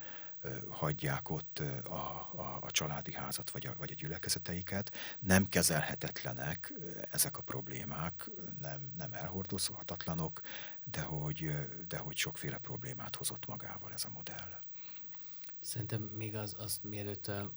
hagyják 0.71 1.31
ott 1.31 1.59
a, 1.85 1.91
a, 2.35 2.59
a 2.61 2.71
családi 2.71 3.13
házat 3.13 3.51
vagy 3.51 3.67
a, 3.67 3.75
vagy 3.79 3.91
a 3.91 3.95
gyülekezeteiket. 3.95 4.93
Nem 5.19 5.49
kezelhetetlenek 5.49 6.73
ezek 7.11 7.39
a 7.39 7.43
problémák, 7.43 8.31
nem, 8.61 8.93
nem 8.97 9.13
elhordozhatatlanok, 9.13 10.41
de 10.85 11.01
hogy, 11.01 11.51
de 11.89 11.99
hogy 11.99 12.17
sokféle 12.17 12.59
problémát 12.59 13.17
hozott 13.17 13.47
magával 13.47 13.93
ez 13.93 14.05
a 14.05 14.11
modell. 14.11 14.61
Szerintem 15.61 16.01
még 16.03 16.35
az, 16.37 16.57
azt 16.59 16.85
mielőtt 16.85 17.29
a 17.29 17.53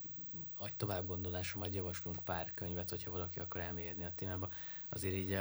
tovább 0.78 1.08
gondolásra 1.08 1.60
majd 1.60 1.74
javaslunk 1.74 2.24
pár 2.24 2.52
könyvet, 2.52 2.90
hogyha 2.90 3.12
valaki 3.12 3.40
akar 3.40 3.62
elmélyedni 3.62 4.04
a 4.04 4.12
témába, 4.16 4.50
azért 4.90 5.16
így 5.16 5.40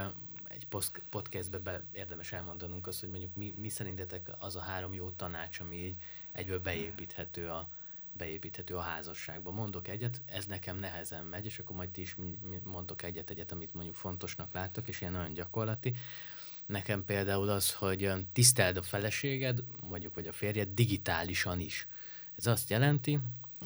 egy 0.48 0.66
podcastbe 1.10 1.58
be 1.58 1.84
érdemes 1.92 2.32
elmondanunk 2.32 2.86
azt, 2.86 3.00
hogy 3.00 3.08
mondjuk 3.10 3.34
mi, 3.34 3.54
mi 3.56 3.68
szerintetek 3.68 4.30
az 4.38 4.56
a 4.56 4.60
három 4.60 4.94
jó 4.94 5.10
tanács, 5.10 5.60
ami 5.60 5.76
így 5.76 5.96
egyből 6.34 6.58
beépíthető 6.58 7.48
a, 7.48 7.68
beépíthető 8.12 8.76
a 8.76 8.80
házasságba. 8.80 9.50
Mondok 9.50 9.88
egyet, 9.88 10.22
ez 10.26 10.46
nekem 10.46 10.78
nehezen 10.78 11.24
megy, 11.24 11.44
és 11.44 11.58
akkor 11.58 11.76
majd 11.76 11.88
ti 11.88 12.00
is 12.00 12.16
mondtok 12.62 13.02
egyet, 13.02 13.30
egyet, 13.30 13.52
amit 13.52 13.74
mondjuk 13.74 13.96
fontosnak 13.96 14.52
láttok, 14.52 14.88
és 14.88 15.00
ilyen 15.00 15.12
nagyon 15.12 15.32
gyakorlati. 15.32 15.94
Nekem 16.66 17.04
például 17.04 17.48
az, 17.48 17.74
hogy 17.74 18.12
tiszteld 18.32 18.76
a 18.76 18.82
feleséged, 18.82 19.62
mondjuk, 19.88 20.14
vagy 20.14 20.26
a 20.26 20.32
férjed 20.32 20.68
digitálisan 20.68 21.60
is. 21.60 21.88
Ez 22.36 22.46
azt 22.46 22.70
jelenti, 22.70 23.18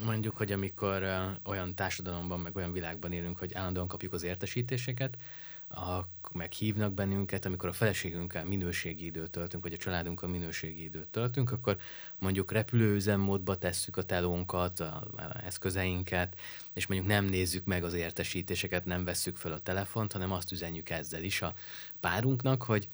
mondjuk, 0.04 0.36
hogy 0.36 0.52
amikor 0.52 1.02
olyan 1.44 1.74
társadalomban, 1.74 2.40
meg 2.40 2.56
olyan 2.56 2.72
világban 2.72 3.12
élünk, 3.12 3.38
hogy 3.38 3.54
állandóan 3.54 3.88
kapjuk 3.88 4.12
az 4.12 4.22
értesítéseket, 4.22 5.16
a, 5.68 6.08
meg 6.32 6.52
hívnak 6.52 6.92
bennünket, 6.92 7.44
amikor 7.44 7.68
a 7.68 7.72
feleségünkkel 7.72 8.44
minőségi 8.44 9.04
időt 9.04 9.30
töltünk, 9.30 9.62
vagy 9.62 9.72
a 9.72 9.76
családunkkal 9.76 10.28
minőségi 10.28 10.82
időt 10.82 11.08
töltünk, 11.08 11.50
akkor 11.50 11.76
mondjuk 12.18 12.52
repülőüzemmódba 12.52 13.56
tesszük 13.56 13.96
a 13.96 14.02
telónkat, 14.02 14.80
a, 14.80 15.06
a 15.16 15.44
eszközeinket, 15.44 16.36
és 16.72 16.86
mondjuk 16.86 17.10
nem 17.10 17.24
nézzük 17.24 17.64
meg 17.64 17.84
az 17.84 17.94
értesítéseket, 17.94 18.84
nem 18.84 19.04
vesszük 19.04 19.36
fel 19.36 19.52
a 19.52 19.58
telefont, 19.58 20.12
hanem 20.12 20.32
azt 20.32 20.52
üzenjük 20.52 20.90
ezzel 20.90 21.22
is 21.22 21.42
a 21.42 21.54
párunknak, 22.00 22.62
hogy 22.62 22.88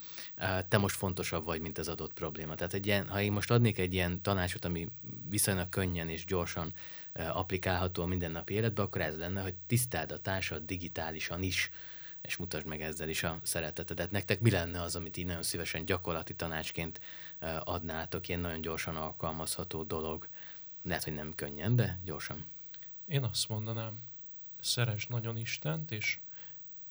te 0.67 0.77
most 0.77 0.95
fontosabb 0.95 1.45
vagy, 1.45 1.61
mint 1.61 1.77
az 1.77 1.87
adott 1.87 2.13
probléma. 2.13 2.55
Tehát 2.55 2.73
egy 2.73 2.85
ilyen, 2.85 3.07
ha 3.07 3.21
én 3.21 3.31
most 3.31 3.51
adnék 3.51 3.77
egy 3.77 3.93
ilyen 3.93 4.21
tanácsot, 4.21 4.65
ami 4.65 4.87
viszonylag 5.29 5.69
könnyen 5.69 6.09
és 6.09 6.25
gyorsan 6.25 6.73
applikálható 7.13 8.03
a 8.03 8.05
mindennapi 8.05 8.53
életbe, 8.53 8.81
akkor 8.81 9.01
ez 9.01 9.17
lenne, 9.17 9.41
hogy 9.41 9.53
tisztáld 9.67 10.11
a 10.11 10.19
társad 10.19 10.65
digitálisan 10.65 11.43
is 11.43 11.71
és 12.25 12.37
mutasd 12.37 12.65
meg 12.65 12.81
ezzel 12.81 13.09
is 13.09 13.23
a 13.23 13.39
szeretetedet. 13.43 14.11
Nektek 14.11 14.39
mi 14.39 14.49
lenne 14.51 14.81
az, 14.81 14.95
amit 14.95 15.17
így 15.17 15.25
nagyon 15.25 15.43
szívesen 15.43 15.85
gyakorlati 15.85 16.35
tanácsként 16.35 16.99
adnátok, 17.63 18.27
ilyen 18.27 18.39
nagyon 18.39 18.61
gyorsan 18.61 18.95
alkalmazható 18.95 19.83
dolog? 19.83 20.27
Lehet, 20.83 21.03
hogy 21.03 21.13
nem 21.13 21.35
könnyen, 21.35 21.75
de 21.75 21.99
gyorsan. 22.03 22.45
Én 23.07 23.23
azt 23.23 23.49
mondanám, 23.49 23.99
szeres 24.59 25.07
nagyon 25.07 25.37
Istent, 25.37 25.91
és 25.91 26.19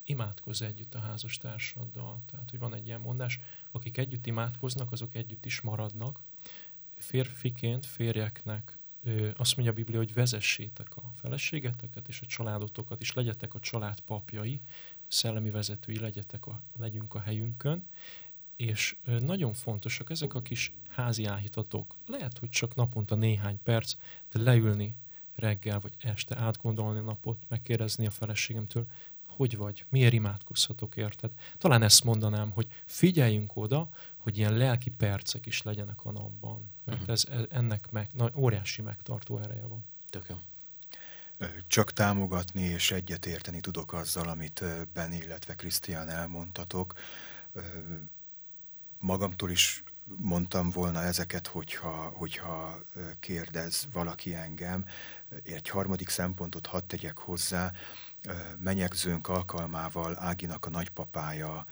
imádkozz 0.04 0.62
együtt 0.62 0.94
a 0.94 0.98
házastársaddal. 0.98 2.20
Tehát, 2.30 2.50
hogy 2.50 2.58
van 2.58 2.74
egy 2.74 2.86
ilyen 2.86 3.00
mondás, 3.00 3.40
akik 3.70 3.98
együtt 3.98 4.26
imádkoznak, 4.26 4.92
azok 4.92 5.14
együtt 5.14 5.46
is 5.46 5.60
maradnak. 5.60 6.20
Férfiként, 6.98 7.86
férjeknek 7.86 8.78
azt 9.36 9.56
mondja 9.56 9.72
a 9.72 9.76
Biblia, 9.76 9.98
hogy 9.98 10.14
vezessétek 10.14 10.96
a 10.96 11.10
feleségeteket 11.20 12.08
és 12.08 12.20
a 12.20 12.26
családotokat, 12.26 13.00
és 13.00 13.12
legyetek 13.12 13.54
a 13.54 13.60
család 13.60 14.00
papjai, 14.00 14.60
szellemi 15.14 15.50
vezetői 15.50 15.98
legyetek 15.98 16.46
a, 16.46 16.62
legyünk 16.78 17.14
a 17.14 17.20
helyünkön, 17.20 17.86
és 18.56 18.96
nagyon 19.20 19.52
fontosak 19.52 20.10
ezek 20.10 20.34
a 20.34 20.42
kis 20.42 20.74
házi 20.88 21.24
áhítatok. 21.24 21.96
Lehet, 22.06 22.38
hogy 22.38 22.48
csak 22.48 22.74
naponta 22.74 23.14
néhány 23.14 23.58
perc, 23.62 23.94
de 24.32 24.42
leülni 24.42 24.94
reggel 25.34 25.80
vagy 25.80 25.92
este, 25.98 26.38
átgondolni 26.38 26.98
a 26.98 27.02
napot, 27.02 27.42
megkérdezni 27.48 28.06
a 28.06 28.10
feleségemtől, 28.10 28.86
hogy 29.26 29.56
vagy, 29.56 29.84
miért 29.88 30.12
imádkozhatok, 30.12 30.96
érted? 30.96 31.30
Talán 31.58 31.82
ezt 31.82 32.04
mondanám, 32.04 32.50
hogy 32.50 32.66
figyeljünk 32.84 33.56
oda, 33.56 33.88
hogy 34.16 34.38
ilyen 34.38 34.56
lelki 34.56 34.90
percek 34.90 35.46
is 35.46 35.62
legyenek 35.62 36.04
a 36.04 36.10
napban, 36.10 36.70
mert 36.84 36.98
uh-huh. 36.98 37.14
ez, 37.14 37.24
ennek 37.50 37.90
meg, 37.90 38.08
na, 38.12 38.30
óriási 38.34 38.82
megtartó 38.82 39.38
ereje 39.38 39.66
van. 39.66 39.84
Tök 40.10 40.26
jó. 40.28 40.36
Csak 41.66 41.92
támogatni 41.92 42.62
és 42.62 42.90
egyetérteni 42.90 43.60
tudok 43.60 43.92
azzal, 43.92 44.28
amit 44.28 44.64
Ben, 44.92 45.12
illetve 45.12 45.54
Krisztián 45.54 46.08
elmondtatok. 46.08 46.94
Magamtól 48.98 49.50
is 49.50 49.82
mondtam 50.04 50.70
volna 50.70 51.02
ezeket, 51.02 51.46
hogyha, 51.46 52.12
hogyha 52.14 52.78
kérdez 53.20 53.88
valaki 53.92 54.34
engem. 54.34 54.84
Egy 55.44 55.68
harmadik 55.68 56.08
szempontot 56.08 56.66
hadd 56.66 56.86
tegyek 56.86 57.18
hozzá. 57.18 57.72
Menyegzőnk 58.58 59.28
alkalmával 59.28 60.18
Áginak 60.18 60.66
a 60.66 60.70
nagypapája 60.70 61.66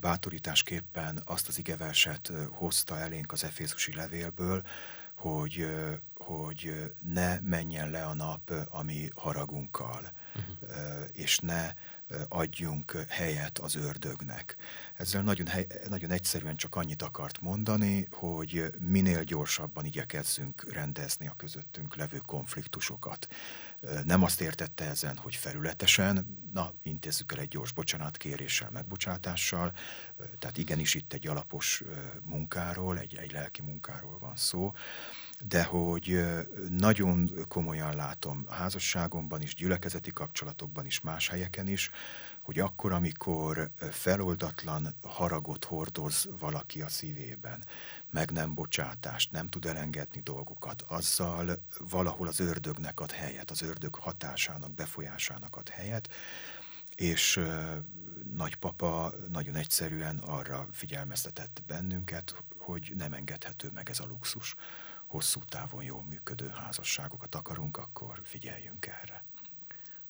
bátorításképpen 0.00 1.22
azt 1.24 1.48
az 1.48 1.58
igeverset 1.58 2.32
hozta 2.50 2.98
elénk 2.98 3.32
az 3.32 3.44
Efézusi 3.44 3.94
levélből, 3.94 4.62
hogy 5.24 5.66
hogy 6.14 6.92
ne 7.12 7.40
menjen 7.40 7.90
le 7.90 8.04
a 8.04 8.14
nap 8.14 8.50
a 8.70 8.82
mi 8.82 9.08
haragunkkal, 9.14 10.12
uh-huh. 10.34 11.08
és 11.12 11.38
ne 11.38 11.72
adjunk 12.28 13.06
helyet 13.08 13.58
az 13.58 13.74
ördögnek. 13.74 14.56
Ezzel 14.96 15.22
nagyon, 15.22 15.48
nagyon 15.88 16.10
egyszerűen 16.10 16.56
csak 16.56 16.76
annyit 16.76 17.02
akart 17.02 17.40
mondani, 17.40 18.08
hogy 18.10 18.74
minél 18.78 19.22
gyorsabban 19.22 19.84
igyekezzünk 19.84 20.72
rendezni 20.72 21.28
a 21.28 21.34
közöttünk 21.36 21.96
levő 21.96 22.18
konfliktusokat. 22.26 23.28
Nem 24.04 24.22
azt 24.22 24.40
értette 24.40 24.84
ezen, 24.84 25.16
hogy 25.16 25.34
felületesen, 25.34 26.38
na, 26.52 26.72
intézzük 26.82 27.32
el 27.32 27.38
egy 27.38 27.48
gyors 27.48 27.72
bocsánatkéréssel, 27.72 28.70
megbocsátással, 28.70 29.72
tehát 30.38 30.58
igenis 30.58 30.94
itt 30.94 31.12
egy 31.12 31.26
alapos 31.26 31.82
munkáról, 32.22 32.98
egy, 32.98 33.16
egy 33.16 33.32
lelki 33.32 33.62
munkáról 33.62 34.18
van 34.18 34.36
szó, 34.36 34.72
de 35.48 35.64
hogy 35.64 36.24
nagyon 36.68 37.30
komolyan 37.48 37.96
látom 37.96 38.46
házasságomban 38.48 39.42
is, 39.42 39.54
gyülekezeti 39.54 40.10
kapcsolatokban 40.10 40.86
is, 40.86 41.00
más 41.00 41.28
helyeken 41.28 41.68
is, 41.68 41.90
hogy 42.42 42.58
akkor, 42.58 42.92
amikor 42.92 43.70
feloldatlan 43.90 44.94
haragot 45.02 45.64
hordoz 45.64 46.28
valaki 46.38 46.82
a 46.82 46.88
szívében, 46.88 47.64
meg 48.10 48.30
nem 48.30 48.54
bocsátást, 48.54 49.32
nem 49.32 49.48
tud 49.48 49.64
elengedni 49.64 50.20
dolgokat, 50.20 50.82
azzal 50.82 51.62
valahol 51.78 52.26
az 52.26 52.40
ördögnek 52.40 53.00
ad 53.00 53.10
helyet, 53.10 53.50
az 53.50 53.62
ördög 53.62 53.94
hatásának, 53.94 54.74
befolyásának 54.74 55.56
ad 55.56 55.68
helyet, 55.68 56.08
és 56.94 57.40
nagypapa 58.36 59.12
nagyon 59.28 59.54
egyszerűen 59.54 60.18
arra 60.18 60.68
figyelmeztetett 60.72 61.62
bennünket, 61.66 62.34
hogy 62.58 62.92
nem 62.96 63.12
engedhető 63.12 63.70
meg 63.74 63.90
ez 63.90 64.00
a 64.00 64.06
luxus 64.06 64.54
hosszú 65.14 65.40
távon 65.48 65.84
jól 65.84 66.04
működő 66.08 66.48
házasságokat 66.48 67.34
akarunk, 67.34 67.76
akkor 67.76 68.20
figyeljünk 68.22 68.86
erre. 68.86 69.24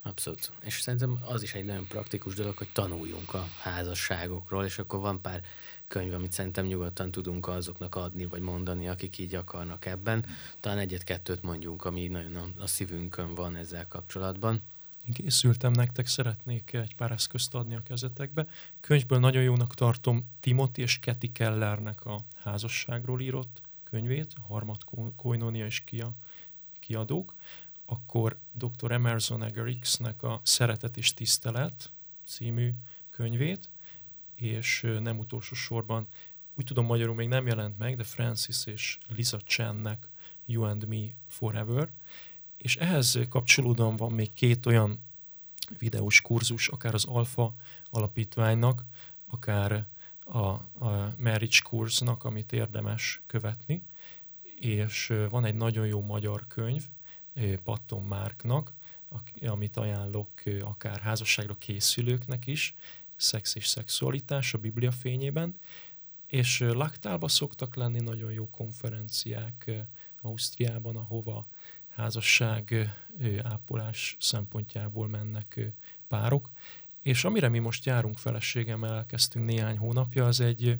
Abszolút. 0.02 0.52
És 0.62 0.80
szerintem 0.80 1.18
az 1.22 1.42
is 1.42 1.54
egy 1.54 1.64
nagyon 1.64 1.86
praktikus 1.86 2.34
dolog, 2.34 2.56
hogy 2.56 2.72
tanuljunk 2.72 3.34
a 3.34 3.46
házasságokról, 3.62 4.64
és 4.64 4.78
akkor 4.78 5.00
van 5.00 5.20
pár 5.20 5.42
könyv, 5.88 6.12
amit 6.12 6.32
szerintem 6.32 6.66
nyugodtan 6.66 7.10
tudunk 7.10 7.48
azoknak 7.48 7.94
adni, 7.94 8.26
vagy 8.26 8.40
mondani, 8.40 8.88
akik 8.88 9.18
így 9.18 9.34
akarnak 9.34 9.86
ebben. 9.86 10.26
Talán 10.60 10.78
egyet-kettőt 10.78 11.42
mondjunk, 11.42 11.84
ami 11.84 12.06
nagyon 12.06 12.54
a, 12.58 12.66
szívünkön 12.66 13.34
van 13.34 13.56
ezzel 13.56 13.88
kapcsolatban. 13.88 14.62
Én 15.06 15.12
készültem 15.12 15.72
nektek, 15.72 16.06
szeretnék 16.06 16.72
egy 16.72 16.94
pár 16.94 17.10
eszközt 17.10 17.54
adni 17.54 17.74
a 17.74 17.82
kezetekbe. 17.82 18.46
Könyvből 18.80 19.18
nagyon 19.18 19.42
jónak 19.42 19.74
tartom 19.74 20.26
Timothy 20.40 20.82
és 20.82 20.98
Keti 20.98 21.32
Kellernek 21.32 22.04
a 22.04 22.20
házasságról 22.34 23.20
írott 23.20 23.62
könyvét, 23.94 24.34
harmad 24.48 24.84
koinonia 25.16 25.66
és 25.66 25.80
kia, 25.84 26.14
kiadók, 26.80 27.34
akkor 27.86 28.38
dr. 28.52 28.92
Emerson 28.92 29.42
Eger 29.42 29.76
nek 29.98 30.22
a 30.22 30.40
Szeretet 30.42 30.96
és 30.96 31.14
Tisztelet 31.14 31.92
című 32.26 32.70
könyvét, 33.10 33.70
és 34.34 34.86
nem 35.00 35.18
utolsó 35.18 35.54
sorban, 35.54 36.06
úgy 36.54 36.64
tudom 36.64 36.86
magyarul 36.86 37.14
még 37.14 37.28
nem 37.28 37.46
jelent 37.46 37.78
meg, 37.78 37.96
de 37.96 38.04
Francis 38.04 38.66
és 38.66 38.98
Lisa 39.08 39.38
Chennek 39.38 40.08
You 40.44 40.64
and 40.64 40.86
Me 40.86 41.06
Forever, 41.28 41.90
és 42.56 42.76
ehhez 42.76 43.18
kapcsolódóan 43.28 43.96
van 43.96 44.12
még 44.12 44.32
két 44.32 44.66
olyan 44.66 45.02
videós 45.78 46.20
kurzus, 46.20 46.68
akár 46.68 46.94
az 46.94 47.04
Alfa 47.04 47.54
alapítványnak, 47.90 48.84
akár 49.26 49.86
a, 50.24 50.38
a 50.38 51.14
marriage 51.18 51.58
kurznak, 51.62 52.24
amit 52.24 52.52
érdemes 52.52 53.22
követni, 53.26 53.86
és 54.60 55.12
van 55.30 55.44
egy 55.44 55.54
nagyon 55.54 55.86
jó 55.86 56.00
magyar 56.00 56.46
könyv, 56.46 56.86
Patton 57.64 58.02
Márknak, 58.02 58.72
amit 59.46 59.76
ajánlok 59.76 60.30
akár 60.60 61.00
házasságra 61.00 61.54
készülőknek 61.54 62.46
is, 62.46 62.74
szex 63.16 63.54
és 63.54 63.66
szexualitás 63.66 64.54
a 64.54 64.58
Biblia 64.58 64.90
fényében, 64.92 65.58
és 66.26 66.58
Laktálban 66.58 67.28
szoktak 67.28 67.74
lenni 67.74 68.00
nagyon 68.00 68.32
jó 68.32 68.50
konferenciák 68.50 69.70
Ausztriában, 70.22 70.96
ahova 70.96 71.44
házasság 71.88 72.94
ápolás 73.42 74.16
szempontjából 74.20 75.08
mennek 75.08 75.60
párok. 76.08 76.50
És 77.04 77.24
amire 77.24 77.48
mi 77.48 77.58
most 77.58 77.84
járunk 77.84 78.18
feleségemmel, 78.18 78.94
elkezdtünk 78.94 79.46
néhány 79.46 79.78
hónapja, 79.78 80.26
az 80.26 80.40
egy 80.40 80.78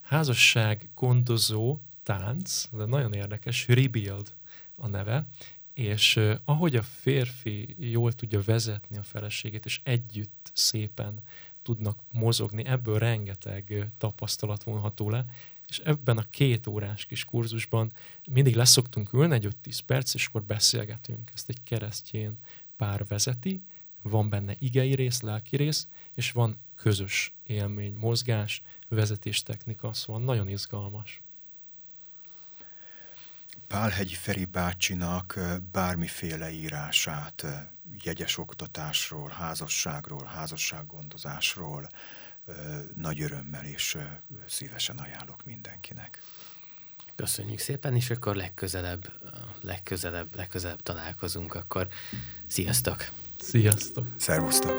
házasság 0.00 0.88
gondozó 0.94 1.78
tánc, 2.02 2.68
de 2.72 2.84
nagyon 2.84 3.12
érdekes, 3.12 3.68
Rebuild 3.68 4.34
a 4.74 4.88
neve, 4.88 5.28
és 5.74 6.20
ahogy 6.44 6.76
a 6.76 6.82
férfi 6.82 7.76
jól 7.78 8.12
tudja 8.12 8.42
vezetni 8.42 8.96
a 8.96 9.02
feleségét, 9.02 9.64
és 9.64 9.80
együtt 9.82 10.50
szépen 10.52 11.22
tudnak 11.62 11.98
mozogni, 12.12 12.64
ebből 12.64 12.98
rengeteg 12.98 13.90
tapasztalat 13.98 14.62
vonható 14.62 15.10
le, 15.10 15.24
és 15.68 15.78
ebben 15.78 16.18
a 16.18 16.30
két 16.30 16.66
órás 16.66 17.06
kis 17.06 17.24
kurzusban 17.24 17.92
mindig 18.30 18.54
leszoktunk 18.54 19.12
ülni 19.12 19.34
egy 19.34 19.48
5-10 19.64 19.78
perc, 19.86 20.14
és 20.14 20.26
akkor 20.26 20.42
beszélgetünk. 20.42 21.30
Ezt 21.34 21.48
egy 21.48 21.62
keresztjén 21.62 22.38
pár 22.76 23.06
vezeti, 23.06 23.62
van 24.02 24.28
benne 24.28 24.54
igei 24.58 24.94
rész, 24.94 25.20
lelki 25.20 25.56
rész, 25.56 25.88
és 26.14 26.32
van 26.32 26.60
közös 26.74 27.34
élmény, 27.46 27.94
mozgás, 27.94 28.62
vezetéstechnika, 28.88 29.92
szóval 29.92 30.22
nagyon 30.22 30.48
izgalmas. 30.48 31.22
Pálhegyi 33.66 34.14
Feri 34.14 34.44
bácsinak 34.44 35.38
bármiféle 35.72 36.50
írását 36.50 37.46
jegyes 38.02 38.38
oktatásról, 38.38 39.28
házasságról, 39.28 40.24
házassággondozásról 40.24 41.88
nagy 42.96 43.20
örömmel 43.20 43.64
és 43.64 43.98
szívesen 44.46 44.98
ajánlok 44.98 45.44
mindenkinek. 45.44 46.22
Köszönjük 47.14 47.58
szépen, 47.58 47.94
és 47.94 48.10
akkor 48.10 48.36
legközelebb, 48.36 49.12
legközelebb, 49.60 50.36
legközelebb 50.36 50.82
találkozunk, 50.82 51.54
akkor 51.54 51.88
sziasztok! 52.46 53.10
Sziasztok! 53.40 54.04
Szervusztok! 54.16 54.74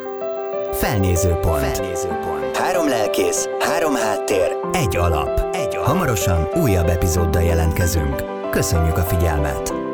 Felnézőpont. 0.72 1.78
Felnézőpont. 1.78 2.58
Három 2.58 2.88
lelkész, 2.88 3.48
három 3.60 3.96
háttér, 3.96 4.52
egy 4.72 4.96
alap. 4.96 5.56
Egy 5.56 5.76
alap. 5.76 5.88
Hamarosan 5.88 6.48
újabb 6.54 6.88
epizóddal 6.88 7.42
jelentkezünk. 7.42 8.24
Köszönjük 8.52 8.98
a 8.98 9.04
figyelmet! 9.04 9.91